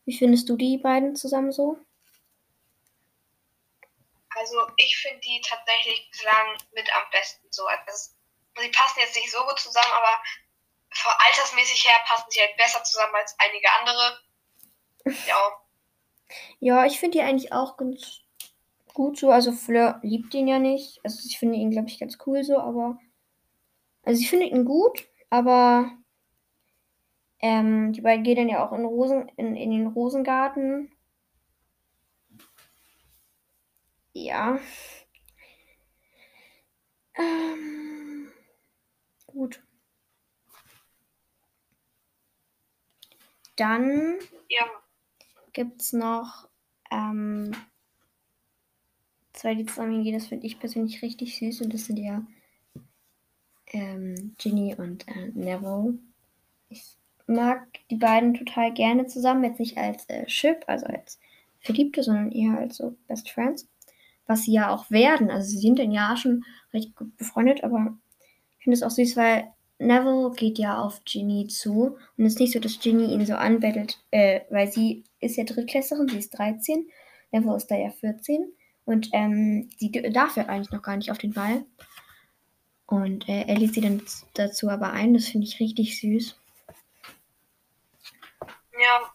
[0.04, 1.78] Wie findest du die beiden zusammen so?
[4.36, 7.66] Also ich finde die tatsächlich bislang mit am besten so.
[7.66, 8.12] Also,
[8.60, 10.22] sie passen jetzt nicht so gut zusammen, aber
[10.92, 14.18] von altersmäßig her passen sie halt besser zusammen als einige andere.
[15.26, 15.60] Ja.
[16.58, 18.20] Ja, ich finde die eigentlich auch ganz
[18.92, 19.30] gut so.
[19.30, 21.00] Also Fleur liebt ihn ja nicht.
[21.04, 22.98] Also ich finde ihn, glaube ich, ganz cool so, aber
[24.02, 25.90] also ich finde ihn gut, aber
[27.40, 30.95] ähm, die beiden gehen dann ja auch in, Rosen, in, in den Rosengarten.
[34.18, 34.58] Ja.
[37.18, 38.28] Ähm,
[39.26, 39.62] gut.
[43.56, 44.16] Dann
[44.48, 44.64] ja.
[45.52, 46.48] gibt es noch
[46.90, 47.54] ähm,
[49.34, 50.14] zwei, die zusammen hingehen.
[50.18, 52.26] Das finde ich persönlich richtig süß und das sind ja
[53.66, 55.98] ähm, Ginny und äh, Neville.
[56.70, 61.20] Ich mag die beiden total gerne zusammen, jetzt nicht als äh, Ship, also als
[61.60, 63.68] Verliebte, sondern eher als so Best Friends.
[64.26, 65.30] Was sie ja auch werden.
[65.30, 67.96] Also sie sind dann ja schon recht gut befreundet, aber
[68.58, 72.40] ich finde es auch süß, weil Neville geht ja auf Ginny zu und es ist
[72.40, 76.30] nicht so, dass Ginny ihn so anbettelt, äh, weil sie ist ja Drittklässlerin, sie ist
[76.30, 76.88] 13,
[77.30, 78.52] Neville ist da ja 14
[78.84, 81.64] und ähm, sie darf ja eigentlich noch gar nicht auf den Ball.
[82.86, 84.00] Und äh, er lädt sie dann
[84.34, 85.12] dazu aber ein.
[85.12, 86.40] Das finde ich richtig süß.
[88.78, 89.12] Ja.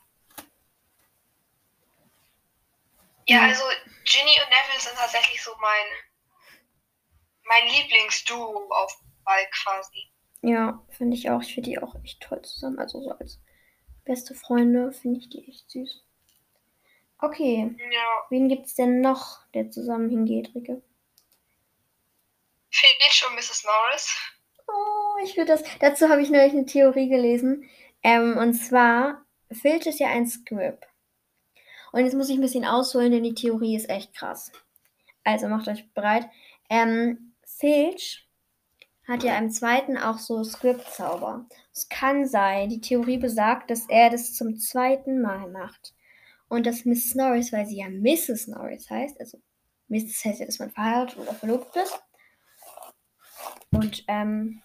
[3.28, 3.64] Ja, also
[4.04, 5.86] Ginny und Neville sind tatsächlich so mein,
[7.44, 10.12] mein Lieblingsduo auf Ball quasi.
[10.42, 11.42] Ja, finde ich auch.
[11.42, 12.80] Ich finde die auch echt toll zusammen.
[12.80, 13.40] Also so als
[14.04, 16.04] beste Freunde finde ich die echt süß.
[17.20, 17.76] Okay.
[17.92, 18.26] Ja.
[18.30, 20.82] Wen gibt es denn noch, der zusammen hingeht, Ricke?
[22.72, 23.64] Filch und Mrs.
[23.64, 24.18] Norris.
[24.68, 25.64] Oh, ich würde das.
[25.80, 27.70] Dazu habe ich neulich eine Theorie gelesen.
[28.02, 30.88] Ähm, und zwar, Filch ist ja ein Script.
[31.92, 34.52] Und jetzt muss ich ein bisschen ausholen, denn die Theorie ist echt krass.
[35.24, 36.28] Also macht euch bereit.
[36.70, 38.28] Ähm, Filch
[39.08, 41.46] hat ja im zweiten auch so Script-Zauber.
[41.74, 45.94] Es kann sein, die Theorie besagt, dass er das zum zweiten Mal macht.
[46.48, 48.48] Und dass Miss Norris, weil sie ja Mrs.
[48.48, 49.40] Norris heißt, also
[49.88, 50.26] Mrs.
[50.26, 52.02] heißt ja, dass man verheiratet oder verlobt ist,
[53.72, 54.62] und ähm,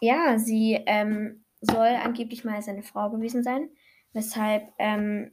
[0.00, 3.68] ja, sie ähm, soll angeblich mal seine Frau gewesen sein,
[4.12, 5.32] weshalb ähm,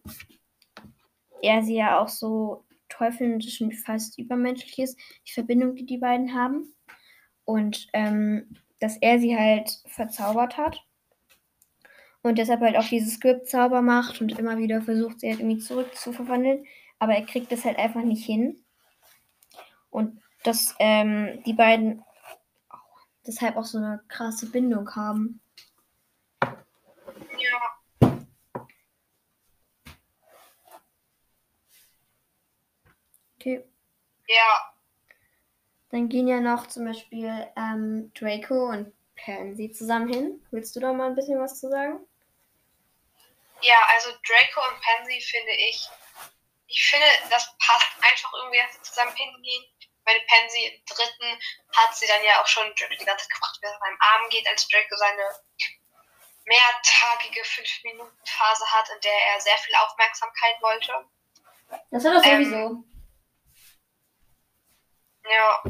[1.42, 6.34] er sie ja auch so teufelnd schon fast übermenschlich ist, die Verbindung, die die beiden
[6.34, 6.74] haben.
[7.46, 10.82] Und ähm, dass er sie halt verzaubert hat.
[12.22, 15.96] Und deshalb halt auch dieses Script-Zauber macht und immer wieder versucht, sie halt irgendwie zurück
[15.96, 16.66] zu verwandeln.
[16.98, 18.64] Aber er kriegt das halt einfach nicht hin.
[19.92, 22.04] Und dass ähm, die beiden
[23.26, 25.40] deshalb auch so eine krasse Bindung haben.
[26.42, 27.76] Ja.
[33.46, 33.64] Okay.
[34.28, 34.74] Ja.
[35.92, 40.46] Dann gehen ja noch zum Beispiel ähm, Draco und Pansy zusammen hin.
[40.50, 42.00] Willst du da mal ein bisschen was zu sagen?
[43.62, 45.88] Ja, also Draco und Pansy finde ich,
[46.68, 49.64] ich finde, das passt einfach irgendwie, dass sie zusammen hingehen
[50.06, 51.40] meine Pansy im dritten
[51.76, 54.48] hat sie dann ja auch schon Draco die ganze Zeit gefragt, wer beim Arm geht,
[54.48, 55.24] als Draco seine
[56.46, 60.94] mehrtagige 5-Minuten-Phase hat, in der er sehr viel Aufmerksamkeit wollte.
[61.90, 62.56] Das war doch sowieso.
[62.56, 62.95] Ähm,
[65.32, 65.64] ja.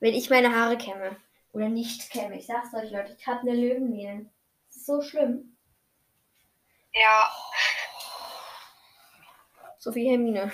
[0.00, 1.16] wenn ich meine Haare kämme.
[1.52, 2.38] Oder nicht kämme.
[2.38, 4.30] Ich sag's euch, Leute, ich habe eine Löwenmähne.
[4.68, 5.56] Das ist so schlimm.
[6.92, 7.32] Ja.
[9.78, 10.52] So viel Hermine.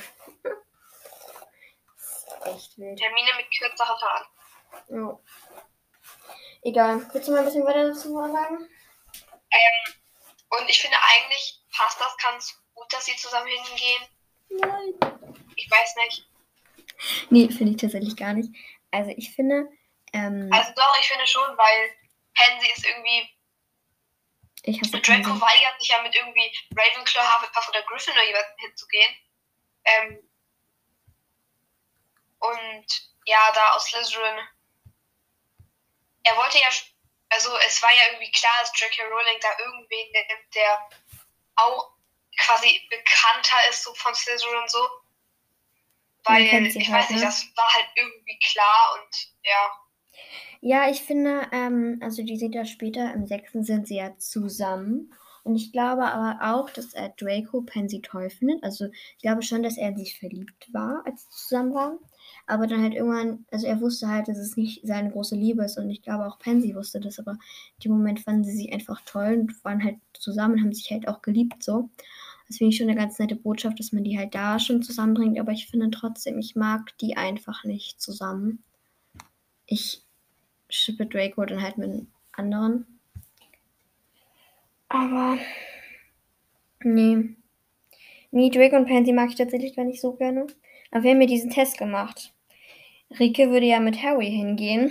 [1.97, 2.99] das ist echt wild.
[2.99, 4.27] Termine mit kürzeren Haaren.
[4.89, 5.19] Ja.
[6.63, 7.07] Egal.
[7.13, 8.69] Willst du mal ein bisschen weiter dazu sagen?
[9.51, 9.95] Ähm,
[10.51, 14.03] und ich finde eigentlich passt das ganz gut, dass sie zusammen hingehen.
[14.49, 14.95] Nein.
[15.57, 16.27] Ich weiß nicht.
[17.31, 18.51] Nee, finde ich tatsächlich gar nicht.
[18.91, 19.69] Also ich finde,
[20.13, 21.91] ähm, Also doch, ich finde schon, weil
[22.35, 23.31] Pansy ist irgendwie.
[24.63, 25.41] ich hasse Draco Pansy.
[25.41, 29.15] weigert sich ja mit irgendwie Ravenclaw, Hufflepuff oder Gryffindor jemanden hinzugehen.
[29.85, 30.31] Ähm,
[32.39, 32.87] und
[33.27, 34.39] ja, da aus Slytherin.
[36.25, 36.69] Er wollte ja,
[37.31, 39.03] also es war ja irgendwie klar, dass J.K.
[39.05, 40.89] Rowling da irgendwen nimmt, der
[41.57, 41.93] auch
[42.39, 44.89] quasi bekannter ist so von Slytherin und so.
[46.25, 47.21] Weil, ich halt, weiß nicht, ne?
[47.21, 49.71] das war halt irgendwie klar und ja.
[50.61, 55.13] Ja, ich finde, ähm, also die sind ja später, im sechsten sind sie ja zusammen.
[55.43, 58.65] Und ich glaube aber auch, dass er Draco Pansy toll findet.
[58.65, 61.99] Also ich glaube schon, dass er in sich verliebt war, als sie zusammen waren.
[62.47, 65.77] Aber dann halt irgendwann, also er wusste halt, dass es nicht seine große Liebe ist.
[65.77, 67.19] Und ich glaube auch Pansy wusste das.
[67.19, 67.39] Aber in
[67.85, 71.09] dem Moment fanden sie sich einfach toll und waren halt zusammen und haben sich halt
[71.09, 71.91] auch geliebt so.
[72.47, 75.39] Das finde ich schon eine ganz nette Botschaft, dass man die halt da schon zusammenbringt.
[75.39, 78.63] Aber ich finde trotzdem, ich mag die einfach nicht zusammen.
[79.67, 80.03] Ich
[80.69, 82.87] schippe Draco dann halt mit anderen.
[84.89, 85.39] Aber.
[86.83, 87.31] Nee.
[88.31, 90.47] Nee, Draco und Pansy mag ich tatsächlich gar nicht so gerne.
[90.91, 92.35] Aber wir haben ja diesen Test gemacht.
[93.19, 94.91] Rike würde ja mit Harry hingehen.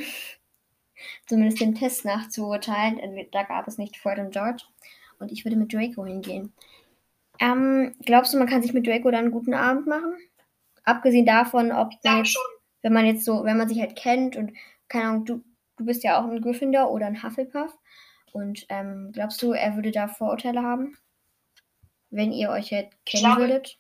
[1.28, 3.28] Zumindest den Test nachzuurteilen.
[3.32, 4.64] Da gab es nicht Fred und George.
[5.20, 6.54] Und ich würde mit Draco hingehen.
[7.40, 10.16] Ähm, glaubst du, man kann sich mit Draco dann einen guten Abend machen?
[10.84, 12.38] Abgesehen davon, ob man jetzt
[12.84, 14.54] wenn man jetzt so, wenn man sich halt kennt und
[14.90, 15.44] keine Ahnung, du,
[15.78, 17.76] du bist ja auch ein Gryffindor oder ein Hufflepuff.
[18.34, 20.98] Und ähm, glaubst du, er würde da Vorurteile haben?
[22.10, 23.80] Wenn ihr euch halt kennen glaube- würdet?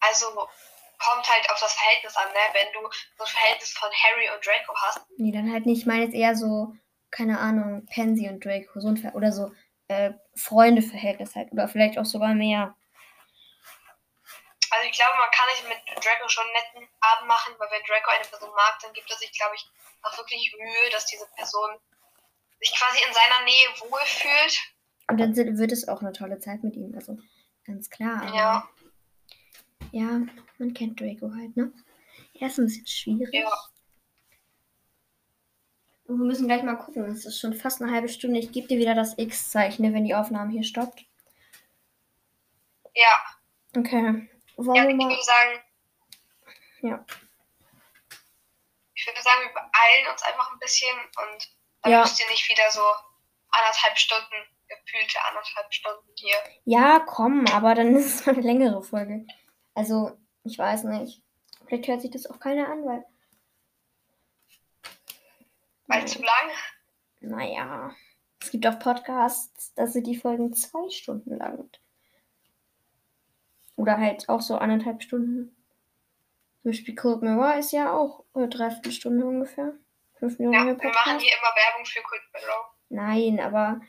[0.00, 2.38] Also kommt halt auf das Verhältnis an, ne?
[2.52, 5.80] Wenn du so ein Verhältnis von Harry und Draco hast, Nee, dann halt nicht.
[5.80, 6.74] Ich meine jetzt eher so,
[7.10, 9.52] keine Ahnung, Pansy und Draco, so ein Ver oder so
[9.88, 11.52] äh, Freunde-Verhältnis halt.
[11.52, 12.74] Oder vielleicht auch sogar mehr.
[14.70, 17.82] also ich glaube, man kann nicht mit Draco schon einen netten Abend machen, weil wenn
[17.86, 19.66] Draco eine Person mag, dann gibt er sich, glaube ich,
[20.02, 21.70] auch wirklich Mühe, dass diese Person
[22.60, 24.58] sich quasi in seiner Nähe wohlfühlt.
[25.08, 26.94] Und dann wird es auch eine tolle Zeit mit ihm.
[26.94, 27.18] Also
[27.64, 28.34] ganz klar.
[28.34, 28.68] Ja.
[29.92, 30.20] ja,
[30.58, 31.72] man kennt Draco halt, ne?
[32.34, 33.32] Er ist ein bisschen schwierig.
[33.32, 33.50] Ja.
[36.08, 37.04] Wir müssen gleich mal gucken.
[37.10, 38.38] Es ist schon fast eine halbe Stunde.
[38.38, 41.04] Ich gebe dir wieder das X-Zeichen, ne, wenn die Aufnahme hier stoppt.
[42.94, 43.36] Ja,
[43.76, 44.28] Okay.
[44.56, 45.60] Wollen ja wir ich würde sagen,
[46.80, 47.04] Ja.
[48.94, 51.50] ich würde sagen, wir beeilen uns einfach ein bisschen und
[51.82, 52.00] dann Ja.
[52.00, 52.80] müsst ihr nicht wieder so
[53.50, 54.34] anderthalb Stunden,
[54.68, 56.36] gefühlte anderthalb Stunden hier.
[56.64, 59.26] Ja, komm, aber dann ist es eine längere Folge.
[59.74, 61.22] Also, ich weiß nicht.
[61.66, 63.04] Vielleicht hört sich das auch keiner an, weil.
[65.86, 66.50] Weil zu lang.
[67.20, 67.94] Naja.
[68.40, 71.68] Es gibt auch Podcasts, da sind die Folgen zwei Stunden lang.
[73.76, 75.56] Oder halt auch so anderthalb Stunden.
[76.62, 79.74] Zum Beispiel Cold Mirror ist ja auch eine Dreiviertelstunde ungefähr.
[80.18, 82.74] Fünf Minuten Ja, wir machen hier immer Werbung für Quick Mirror.
[82.88, 83.80] Nein, aber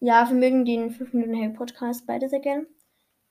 [0.00, 2.66] ja, wir mögen den 5 Minuten Harry Podcast beide sehr gern.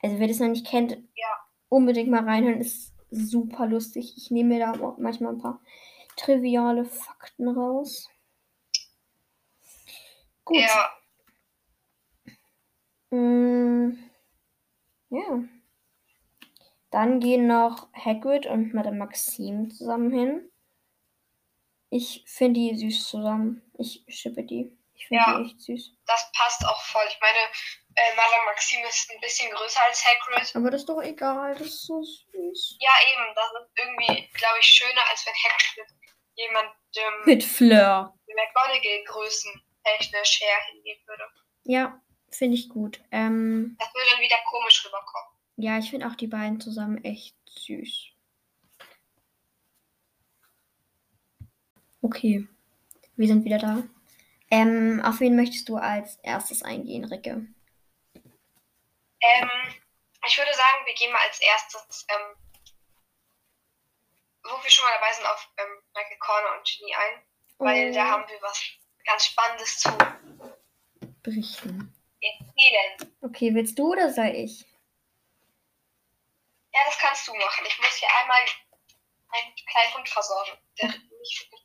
[0.02, 1.46] Also wer das noch nicht kennt, Ja.
[1.70, 2.60] unbedingt mal reinhören.
[2.60, 4.16] Ist super lustig.
[4.18, 5.62] Ich nehme mir da manchmal ein paar
[6.17, 8.10] triviale Fakten raus.
[10.45, 10.60] Gut.
[10.62, 10.89] Ja,
[13.12, 14.10] Mm,
[15.10, 15.43] ja.
[16.89, 20.52] Dann gehen noch Hagrid und Madame Maxime zusammen hin.
[21.89, 23.62] Ich finde die süß zusammen.
[23.78, 24.76] Ich schippe die.
[24.95, 25.38] Ich finde Ja.
[25.38, 25.91] die echt süß.
[26.08, 27.04] das passt auch voll.
[27.08, 27.38] Ich meine,
[27.95, 30.56] äh, Madame Maxime ist ein bisschen größer als Hagrid.
[30.56, 31.54] Aber das ist doch egal.
[31.54, 32.78] Das ist so süß.
[32.80, 36.03] Ja, eben, das ist irgendwie, glaube ich, schöner, als wenn Hagrid mit
[36.36, 36.74] jemandem
[37.26, 38.13] Mit Fleur.
[38.28, 39.52] McGonagall Größen
[39.84, 41.24] technisch herhingehen würde.
[41.65, 43.02] Ja, finde ich gut.
[43.12, 45.30] Ähm, Das würde dann wieder komisch rüberkommen.
[45.58, 48.08] ja, ich finde auch die beiden zusammen echt süß.
[52.02, 52.48] Okay,
[53.15, 53.84] wir sind wieder da.
[54.52, 57.48] Ähm, auf wen möchtest du als erstes eingehen, Ricke?
[59.22, 59.50] Ähm,
[60.28, 62.36] ich würde sagen, wir gehen mal als erstes, ähm,
[64.43, 67.21] wo wir schon mal dabei sind, auf ähm, Michael Corner und Ginny ein,
[67.60, 67.93] weil Oh.
[67.93, 68.62] da haben wir was
[69.06, 69.89] ganz Spannendes zu
[71.21, 71.93] berichten.
[72.21, 73.13] erzählen.
[73.21, 74.62] Okay, willst du oder soll ich?
[76.73, 77.65] Ja, das kannst du machen.
[77.67, 80.51] Ich muss hier einmal einen kleinen Hund versorgen.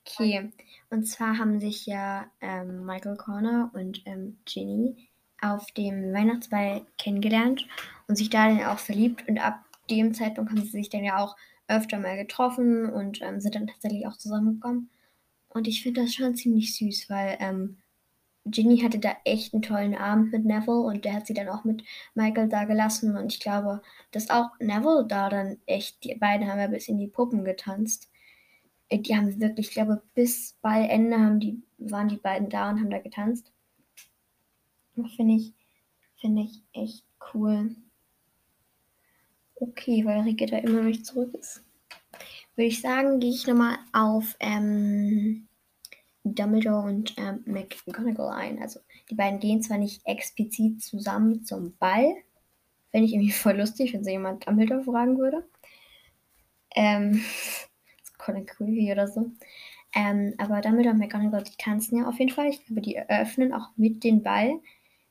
[0.06, 0.52] Okay,
[0.90, 5.10] und zwar haben sich ja ähm, Michael Corner und ähm, Ginny
[5.40, 7.66] auf dem Weihnachtsball kennengelernt
[8.08, 9.26] und sich da dann auch verliebt.
[9.28, 11.36] Und ab dem Zeitpunkt haben sie sich dann ja auch
[11.68, 14.90] öfter mal getroffen und ähm, sind dann tatsächlich auch zusammengekommen.
[15.48, 17.78] Und ich finde das schon ziemlich süß, weil ähm,
[18.46, 21.64] Ginny hatte da echt einen tollen Abend mit Neville und der hat sie dann auch
[21.64, 23.16] mit Michael da gelassen.
[23.16, 26.98] Und ich glaube, dass auch Neville da dann echt, die beiden haben ja bis in
[26.98, 28.10] die Puppen getanzt.
[28.90, 32.80] Äh, Die haben wirklich, ich glaube, bis Ballende haben die, waren die beiden da und
[32.80, 33.52] haben da getanzt.
[35.16, 35.54] Finde ich,
[36.20, 37.74] finde ich echt cool.
[39.60, 41.64] Okay, weil Rike da immer noch nicht zurück ist.
[42.54, 45.48] Würde ich sagen, gehe ich nochmal auf ähm,
[46.24, 48.62] Dumbledore und ähm, McGonagall ein.
[48.62, 52.14] Also die beiden gehen zwar nicht explizit zusammen zum Ball.
[52.90, 55.48] Fände ich irgendwie voll lustig, wenn so jemand Dumbledore fragen würde.
[56.74, 57.20] Ähm,
[58.18, 59.32] Colin Creevy oder so.
[59.94, 62.48] Ähm, aber Dumbledore und McGonagall, die tanzen ja auf jeden Fall.
[62.48, 64.60] Ich glaube, die eröffnen auch mit den Ball.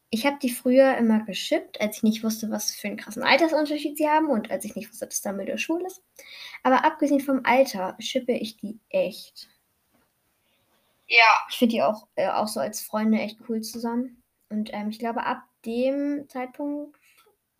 [0.09, 3.97] Ich habe die früher immer geschippt, als ich nicht wusste, was für einen krassen Altersunterschied
[3.97, 6.01] sie haben und als ich nicht wusste, dass Dumbledore schwul ist.
[6.63, 9.49] Aber abgesehen vom Alter schippe ich die echt.
[11.07, 14.23] Ja, Ich finde die auch, äh, auch so als Freunde echt cool zusammen.
[14.49, 16.97] Und ähm, ich glaube, ab dem Zeitpunkt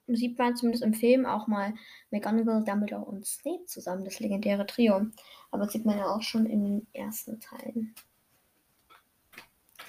[0.07, 1.73] sieht man zumindest im Film auch mal
[2.11, 5.07] McGonagall, Dumbledore und Snape zusammen, das legendäre Trio.
[5.51, 7.93] Aber das sieht man ja auch schon in den ersten Teilen.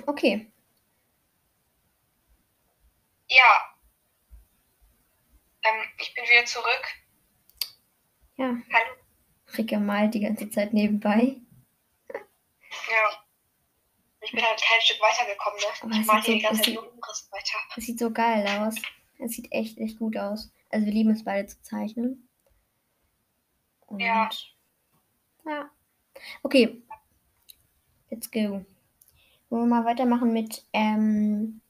[0.07, 0.51] Okay,
[3.29, 3.75] ja.
[5.65, 6.85] Ähm, ich bin wieder zurück.
[8.37, 8.95] ja, Hallo.
[9.57, 11.37] Rika malt die ganze Zeit nebenbei.
[12.91, 13.25] Ja.
[14.21, 15.95] Ich bin halt kein Stück weitergekommen, Aber ne?
[15.95, 17.59] es Ich mal hier die so- ganze Zeit sieht- nur Umriss weiter.
[17.77, 18.75] Es sieht so geil aus.
[19.19, 20.51] Es sieht echt, echt gut aus.
[20.71, 22.29] Also wir lieben es beide zu zeichnen.
[23.87, 24.29] Und Ja.
[25.47, 25.71] ja.
[26.43, 26.83] Okay.
[28.11, 28.65] Let's go.
[29.51, 31.61] Wollen wir mal weitermachen mit ähm,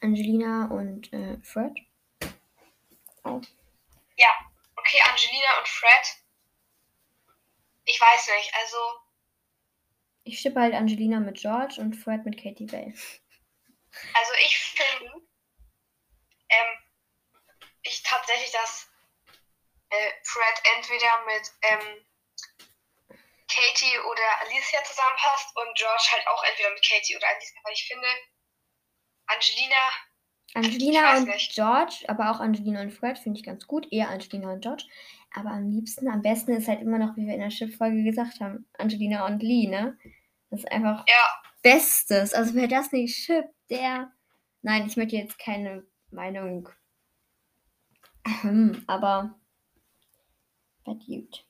[0.00, 1.72] Angelina und äh, Fred?
[3.24, 3.40] Oh.
[4.88, 6.16] Okay, Angelina und Fred.
[7.84, 8.78] Ich weiß nicht, also
[10.24, 12.94] Ich schippe halt Angelina mit George und Fred mit Katie Bell.
[14.14, 15.12] Also ich finde,
[16.48, 16.78] ähm,
[17.82, 18.90] ich tatsächlich, dass
[19.90, 22.06] äh, Fred entweder mit ähm,
[23.48, 27.86] Katie oder Alicia zusammenpasst und George halt auch entweder mit Katie oder Alicia, weil ich
[27.86, 28.08] finde,
[29.28, 29.76] Angelina,
[30.54, 31.54] Angelina und nicht.
[31.54, 33.86] George, aber auch Angelina und Fred finde ich ganz gut.
[33.92, 34.84] Eher Angelina und George.
[35.34, 38.40] Aber am liebsten, am besten ist halt immer noch, wie wir in der Chip-Folge gesagt
[38.40, 39.96] haben, Angelina und Lee, ne?
[40.50, 42.32] Das ist einfach ja, Bestes.
[42.32, 44.10] Also wer das nicht shippt, der.
[44.62, 46.68] Nein, ich möchte jetzt keine Meinung.
[48.86, 49.34] Aber.
[50.84, 51.44] But gut.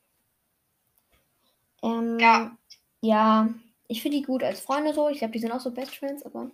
[1.83, 2.57] Ähm, Ja.
[3.01, 3.49] Ja,
[3.87, 5.09] ich finde die gut als Freunde so.
[5.09, 6.51] Ich glaube, die sind auch so Best Friends, aber.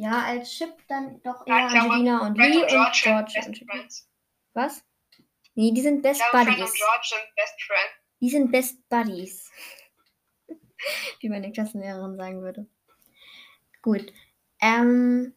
[0.00, 3.32] Ja, als Chip dann doch eher glaube, Angelina und Fred Lee und und George George.
[3.42, 4.08] sind und Friends.
[4.54, 4.82] Was?
[5.54, 6.72] Nee, die sind Best glaube, und Buddies.
[6.72, 7.54] George sind Best.
[8.20, 9.50] Die sind Best Buddies.
[11.20, 12.66] Wie meine Klassenlehrerin sagen würde.
[13.82, 14.10] Gut.
[14.62, 15.34] Ähm,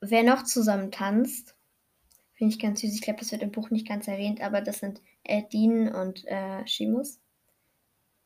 [0.00, 1.54] wer noch zusammen tanzt,
[2.34, 2.92] finde ich ganz süß.
[2.92, 5.00] Ich glaube, das wird im Buch nicht ganz erwähnt, aber das sind
[5.52, 7.20] Dean und äh, Shimus.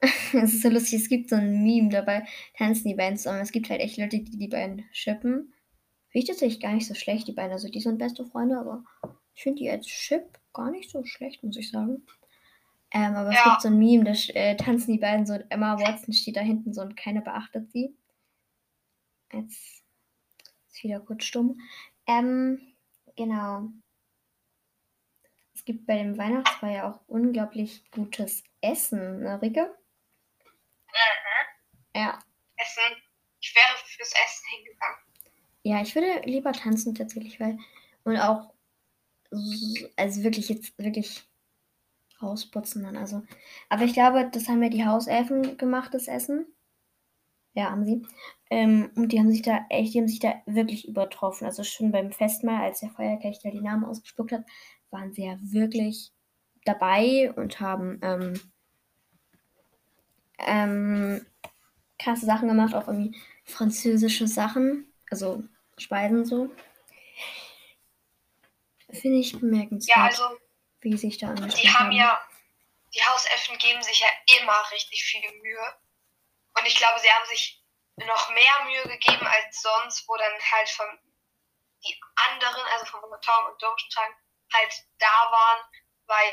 [0.35, 3.41] Es ist so lustig, es gibt so ein Meme, dabei tanzen die beiden zusammen.
[3.41, 5.53] Es gibt halt echt Leute, die die beiden shippen.
[6.09, 7.53] Finde ich tatsächlich gar nicht so schlecht, die beiden.
[7.53, 8.85] Also die sind beste Freunde, aber
[9.35, 12.05] ich finde die als Ship gar nicht so schlecht, muss ich sagen.
[12.93, 13.45] Ähm, aber es Ja.
[13.45, 16.41] gibt so ein Meme, da äh, tanzen die beiden so und Emma Watson steht da
[16.41, 17.97] hinten so und keiner beachtet sie.
[19.33, 19.85] Jetzt
[20.71, 21.61] ist wieder kurz stumm.
[22.07, 22.61] Ähm,
[23.17, 23.71] genau.
[25.55, 29.75] Es gibt bei dem Weihnachtsfeier ja auch unglaublich gutes Essen, ne, Rike?
[31.95, 32.19] Ja.
[32.57, 33.03] Essen.
[33.41, 34.99] Ich wäre fürs Essen hingegangen.
[35.63, 37.59] Ja, ich würde lieber tanzen tatsächlich, weil
[38.05, 38.55] und auch
[39.97, 41.25] also wirklich jetzt wirklich
[42.23, 43.23] rausputzen dann also.
[43.69, 46.47] Aber ich glaube, das haben ja die Hauselfen gemacht, das Essen.
[47.55, 48.07] Ja, haben sie.
[48.51, 51.47] Ähm, und die haben sich da echt, die haben sich da wirklich übertroffen.
[51.47, 54.45] Also schon beim Festmahl, als der Feuerkelch da die Namen ausgespuckt hat,
[54.91, 56.13] waren sie ja wirklich
[56.65, 58.35] dabei und haben ähm,
[60.39, 61.27] ähm,
[61.99, 65.43] krasse Sachen gemacht, auch irgendwie französische Sachen, also
[65.79, 66.51] Speisen so.
[68.93, 70.39] Finde ich bemerkenswert, Ja, also
[70.81, 71.93] wie sich da die angestellt haben haben.
[71.93, 72.21] ja,
[72.95, 74.09] die Hauselfen geben sich ja
[74.41, 75.75] immer richtig viel Mühe.
[76.59, 77.63] Und ich glaube, sie haben sich
[77.97, 80.87] noch mehr Mühe gegeben als sonst, wo dann halt von
[81.85, 84.13] die anderen, also von Tom und Durmstrang,
[84.53, 85.61] halt da waren,
[86.07, 86.33] weil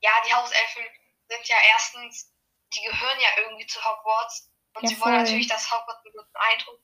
[0.00, 0.84] ja, die Hauselfen
[1.28, 2.32] sind ja erstens,
[2.74, 5.22] die gehören ja irgendwie zu Hogwarts und Ja, sie wollen voll.
[5.22, 6.80] natürlich, dass Hogwarts einen guten Eindruck,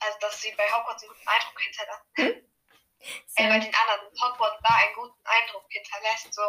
[0.00, 2.04] also dass sie bei Hogwarts einen guten Eindruck hinterlassen,
[3.36, 3.66] äh, bei So.
[3.66, 6.42] den anderen, Hogwarts da einen guten Eindruck hinterlässt, so.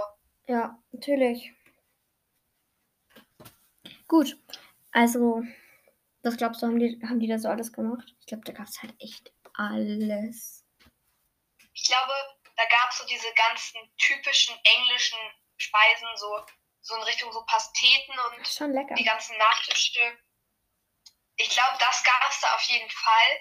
[0.48, 1.52] Ja, natürlich.
[4.08, 4.38] Gut,
[4.92, 5.42] also,
[6.24, 8.14] was glaubst du, haben die, haben die da so alles gemacht?
[8.20, 10.66] Ich glaube, da gab es halt echt alles.
[11.74, 12.12] Ich glaube,
[12.58, 15.18] da gab es so diese ganzen typischen englischen
[15.58, 16.46] Speisen, so,
[16.82, 20.18] so in Richtung so Pasteten und die ganzen Nachtische.
[21.38, 23.40] Ich glaube, das gab es da auf jeden Fall.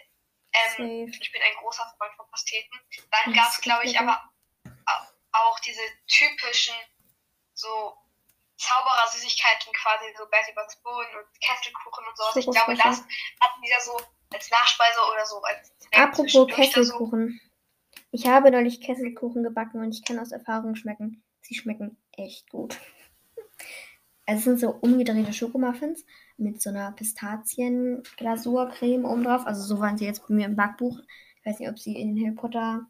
[0.52, 2.80] Ähm, ich bin ein großer Freund von Pasteten.
[3.10, 4.20] Dann gab es, glaube ich, aber
[4.64, 6.74] au- auch diese typischen
[7.54, 7.96] so
[8.56, 12.36] Zauberer-Süßigkeiten quasi, so Betty Bugs Bohnen und Kesselkuchen und sowas.
[12.36, 12.98] Ich glaube, das
[13.40, 13.98] hatten die da so
[14.32, 16.46] als Nachspeise oder so als Apropos so.
[16.46, 17.40] Kesselkuchen.
[18.12, 22.76] Ich habe neulich Kesselkuchen gebacken und ich kann aus Erfahrung schmecken, sie schmecken echt gut.
[24.30, 26.04] Also es sind so umgedrehte Schokomuffins
[26.36, 29.44] mit so einer Pistazien-Glasurcreme oben drauf.
[29.44, 31.00] Also so waren sie jetzt bei mir im Backbuch.
[31.40, 32.86] Ich weiß nicht, ob sie in den Harry Potter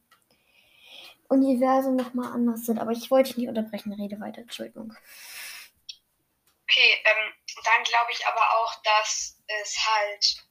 [1.30, 3.94] Universum nochmal anders sind, aber ich wollte dich nicht unterbrechen.
[3.94, 4.94] Rede weiter, Entschuldigung.
[6.64, 7.32] Okay, ähm,
[7.64, 10.44] dann glaube ich aber auch, dass es halt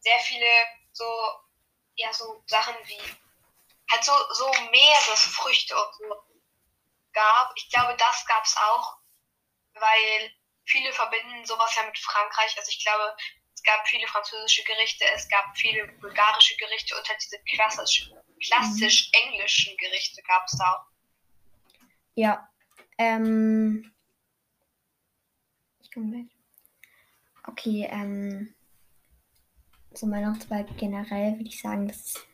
[0.00, 0.48] sehr viele
[0.90, 1.04] so,
[1.94, 2.98] ja, so Sachen wie
[3.92, 6.16] halt so, so Meeresfrüchte und so
[7.12, 7.52] gab.
[7.54, 9.01] Ich glaube, das gab es auch,
[9.74, 10.32] weil
[10.64, 12.56] viele verbinden sowas ja mit Frankreich.
[12.56, 13.14] Also ich glaube,
[13.54, 18.10] es gab viele französische Gerichte, es gab viele bulgarische Gerichte und halt diese klassisch,
[18.44, 20.86] klassisch englischen Gerichte gab es da auch.
[22.14, 22.48] Ja,
[22.98, 23.92] ähm.
[25.82, 26.36] Ich komme gleich.
[27.46, 28.54] Okay, ähm.
[29.94, 32.26] So Weihnachtsball generell würde ich sagen, dass es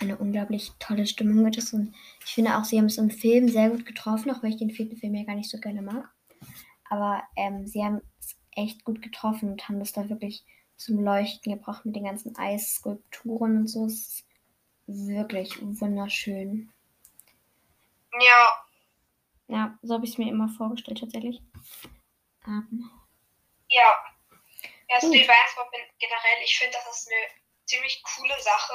[0.00, 1.72] eine unglaublich tolle Stimmung ist.
[1.72, 4.58] Und ich finde auch, sie haben es im Film sehr gut getroffen, auch wenn ich
[4.58, 6.12] den vierten Film ja gar nicht so gerne mag.
[6.94, 10.44] Aber ähm, sie haben es echt gut getroffen und haben das da wirklich
[10.76, 13.86] zum Leuchten gebracht mit den ganzen Eisskulpturen und so.
[13.86, 14.26] Es ist
[14.86, 16.72] wirklich wunderschön.
[18.20, 18.64] Ja,
[19.48, 21.42] Ja, so habe ich es mir immer vorgestellt tatsächlich.
[22.46, 22.90] Ähm,
[23.68, 23.82] Ja.
[24.88, 28.74] Ja, also die Weihnachtsball bin- generell, ich finde, das ist eine ziemlich coole Sache,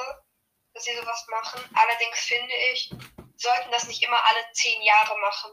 [0.74, 1.60] dass sie sowas machen.
[1.74, 2.90] Allerdings finde ich,
[3.36, 5.50] sollten das nicht immer alle zehn Jahre machen.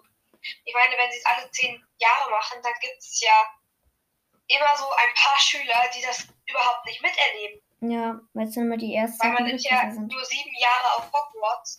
[0.66, 3.34] Ich meine, wenn sie es alle zehn Jahre machen, dann gibt es ja
[4.48, 7.62] immer so ein paar Schüler, die das überhaupt nicht miterleben.
[7.82, 10.12] ja, weil es dann immer die ersten Weil man und ist ja sind.
[10.12, 11.78] nur sieben Jahre auf Hogwarts.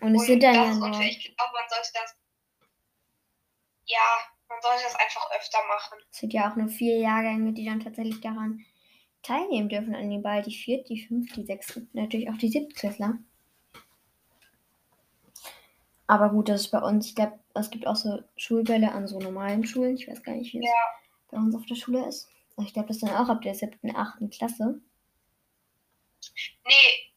[0.00, 0.86] Und es und sind dann ja nur.
[0.86, 1.06] unfair.
[1.06, 2.16] Ich glaube, man sollte das,
[3.84, 3.98] ja,
[4.48, 5.98] man sollte das einfach öfter machen.
[6.10, 8.64] Es sind ja auch nur vier Jahrgänge, die dann tatsächlich daran
[9.22, 10.42] teilnehmen dürfen an den Ball.
[10.42, 13.18] Die viert, die fünf, die sechs und natürlich auch die Siebtklässler.
[16.10, 19.20] Aber gut, das ist bei uns, ich glaube, es gibt auch so Schulbälle an so
[19.20, 19.96] normalen Schulen.
[19.96, 20.84] Ich weiß gar nicht, wie es Ja.
[21.30, 22.28] bei uns auf der Schule ist.
[22.58, 24.80] Ich glaube, das ist dann auch ab der siebten, achten Klasse.
[26.64, 27.10] Nee,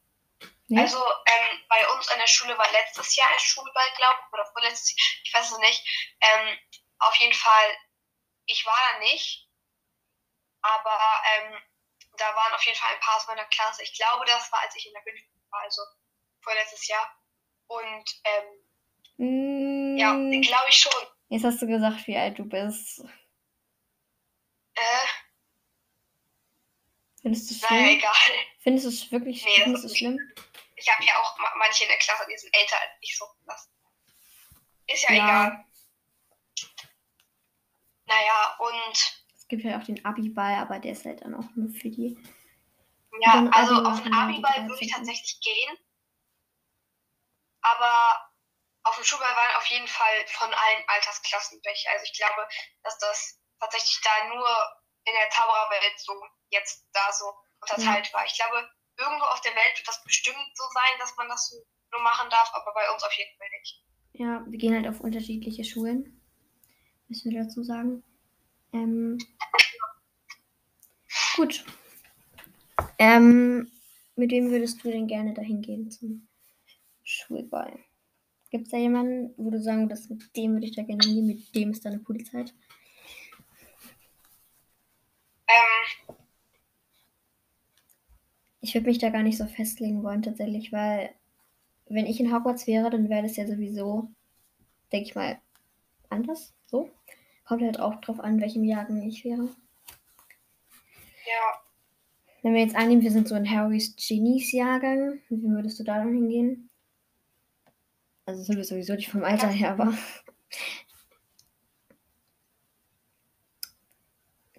[0.68, 0.80] Nee?
[0.80, 4.46] Also ähm, bei uns an der Schule war letztes Jahr ein Schulball, glaube ich, oder
[4.46, 6.16] vorletztes Jahr, ich weiß es nicht.
[6.22, 6.58] Ähm,
[7.00, 7.78] auf jeden Fall,
[8.46, 9.50] ich war da nicht,
[10.62, 11.00] aber
[11.36, 11.62] ähm,
[12.18, 13.84] da waren auf jeden Fall ein paar aus meiner Klasse.
[13.84, 15.82] Ich glaube, das war, als ich in der fünften war, also
[16.41, 17.10] vorletztes Jahr.
[17.68, 18.62] Und ähm,
[19.18, 20.91] ja, Mm, glaube ich schon.
[21.30, 22.99] Jetzt hast du gesagt, wie alt du bist.
[24.76, 24.82] Äh,
[27.22, 27.97] Findest du es naja, schlimm?
[27.99, 28.14] egal.
[28.59, 30.20] Findest du es wirklich Nee, das findest es schlimm?
[30.76, 33.26] Ich habe ja auch ma- manche in der Klasse, die sind älter als ich so.
[33.45, 33.70] Das
[34.88, 35.24] ist ja, Ja.
[35.47, 35.66] egal.
[38.05, 41.70] Naja, und Es gibt ja auch den Abi-Ball, aber der ist halt dann auch nur
[41.74, 42.18] für die.
[43.22, 45.05] Ja, also Abi auf den Abiball würde ich 13.
[45.05, 45.78] tatsächlich gehen.
[47.61, 48.33] Aber
[48.84, 51.90] auf dem Schulball waren auf jeden Fall von allen Altersklassen welche.
[51.92, 52.48] Also ich glaube,
[52.84, 54.48] dass das tatsächlich da nur
[55.06, 56.14] in der Zaubererwelt so
[56.50, 58.26] jetzt da so unterteilt war.
[58.26, 61.58] Ich glaube, irgendwo auf der Welt wird das bestimmt so sein, dass man das so
[61.92, 63.84] nur machen darf, aber bei uns auf jeden Fall nicht.
[64.14, 66.22] Ja, wir gehen halt auf unterschiedliche Schulen.
[67.08, 68.04] Müssen wir dazu sagen.
[68.74, 69.18] Ähm,
[71.36, 71.64] gut.
[73.00, 73.72] Ähm,
[74.16, 76.28] mit wem würdest du denn gerne dahin gehen zum
[77.04, 77.84] Schulball?
[78.54, 81.26] Gibt es da jemanden, wo du sagen würdest, mit dem würde ich da gerne hingehen,
[81.26, 82.54] mit dem ist da eine coole Zeit?
[85.47, 86.16] Ähm,
[88.62, 91.10] Ich würde mich da gar nicht so festlegen wollen, tatsächlich, weil
[91.89, 94.10] wenn ich in Hogwarts wäre, dann wäre das ja sowieso,
[94.93, 95.41] denke ich mal,
[96.10, 96.54] anders.
[96.68, 96.89] So.
[97.45, 99.49] Kommt halt auch drauf an, welchem Jahrgang ich wäre.
[101.26, 101.64] ja,
[102.43, 105.97] Wenn wir jetzt annehmen, wir sind so in Harrys Genies Jahrgang, wem würdest du da
[105.97, 106.70] dann hingehen?
[108.26, 109.93] Also sind wir sowieso nicht vom Alter her, aber.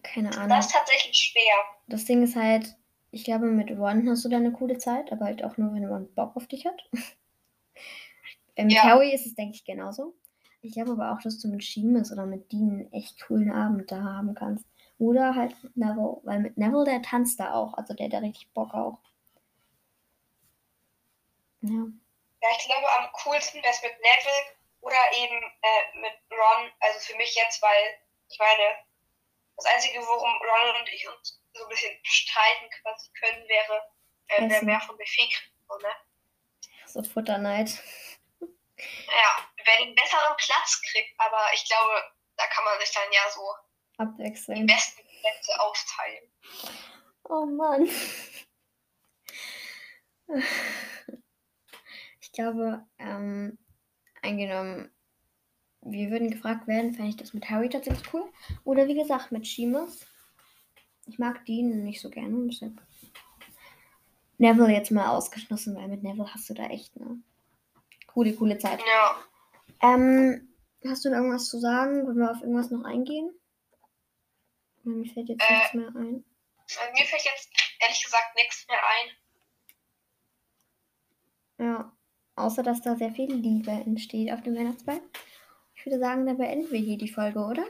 [0.03, 0.49] Keine Ahnung.
[0.49, 1.55] Das ist tatsächlich schwer.
[1.89, 2.77] Das Ding ist halt,
[3.11, 5.89] ich glaube, mit One hast du da eine coole Zeit, aber halt auch nur, wenn
[5.89, 6.89] man Bock auf dich hat.
[8.57, 8.83] Äh, mit ja.
[8.83, 10.15] Carrie ist es, denke ich, genauso.
[10.63, 13.91] Ich glaube aber auch, dass du mit Sheamus oder mit Dean einen echt coolen Abend
[13.91, 14.65] da haben kannst.
[14.99, 17.75] Oder halt mit Neville, weil mit Neville, der tanzt da auch.
[17.75, 19.01] Also der hat da richtig Bock auch.
[21.63, 21.89] Ja.
[22.45, 26.71] Ja, ich glaube, am coolsten wäre es mit Neville oder eben äh, mit Ron.
[26.81, 28.85] Also für mich jetzt, weil ich meine,
[29.57, 33.83] das Einzige, worum Ron und ich uns so ein bisschen streiten quasi können, wäre,
[34.29, 35.53] äh, wer mehr vom Buffet kriegt.
[35.69, 35.95] So, ne?
[36.85, 37.83] So Futterneid.
[38.39, 43.31] Ja, wer den besseren Platz kriegt, aber ich glaube, da kann man sich dann ja
[43.31, 43.55] so
[43.95, 44.67] die Abwechseln.
[44.67, 46.31] besten Plätze aufteilen.
[47.25, 47.89] Oh Mann.
[52.35, 53.57] Ich glaube, ähm,
[54.21, 54.91] eingenommen,
[55.83, 58.29] wir würden gefragt werden, fände ich das mit Harry tatsächlich cool.
[58.65, 60.05] Oder wie gesagt, mit Seamus.
[61.07, 62.49] Ich mag Dean nicht so gerne.
[62.49, 62.83] Deshalb
[64.39, 67.23] Neville jetzt mal ausgeschlossen, weil mit Neville hast du da echt eine
[68.09, 68.81] coole, coole Zeit.
[68.81, 69.17] Ja.
[69.81, 70.53] Ähm,
[70.85, 72.05] hast du da irgendwas zu sagen?
[72.05, 73.31] Wollen wir auf irgendwas noch eingehen?
[74.83, 76.25] Mir fällt jetzt Äh, nichts mehr ein.
[76.67, 78.81] Äh, Mir fällt jetzt ehrlich gesagt nichts mehr
[81.59, 81.67] ein.
[81.67, 81.94] Ja,
[82.37, 85.01] außer dass da sehr viel Liebe entsteht auf dem Weihnachtsball.
[85.75, 87.65] Ich würde sagen, da beenden wir hier die Folge, oder?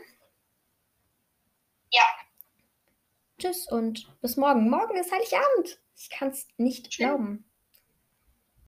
[1.90, 2.02] Ja.
[3.38, 4.68] Tschüss und bis morgen.
[4.70, 5.80] Morgen ist Heiligabend.
[5.96, 7.06] Ich kann es nicht Tschüss.
[7.06, 7.44] glauben.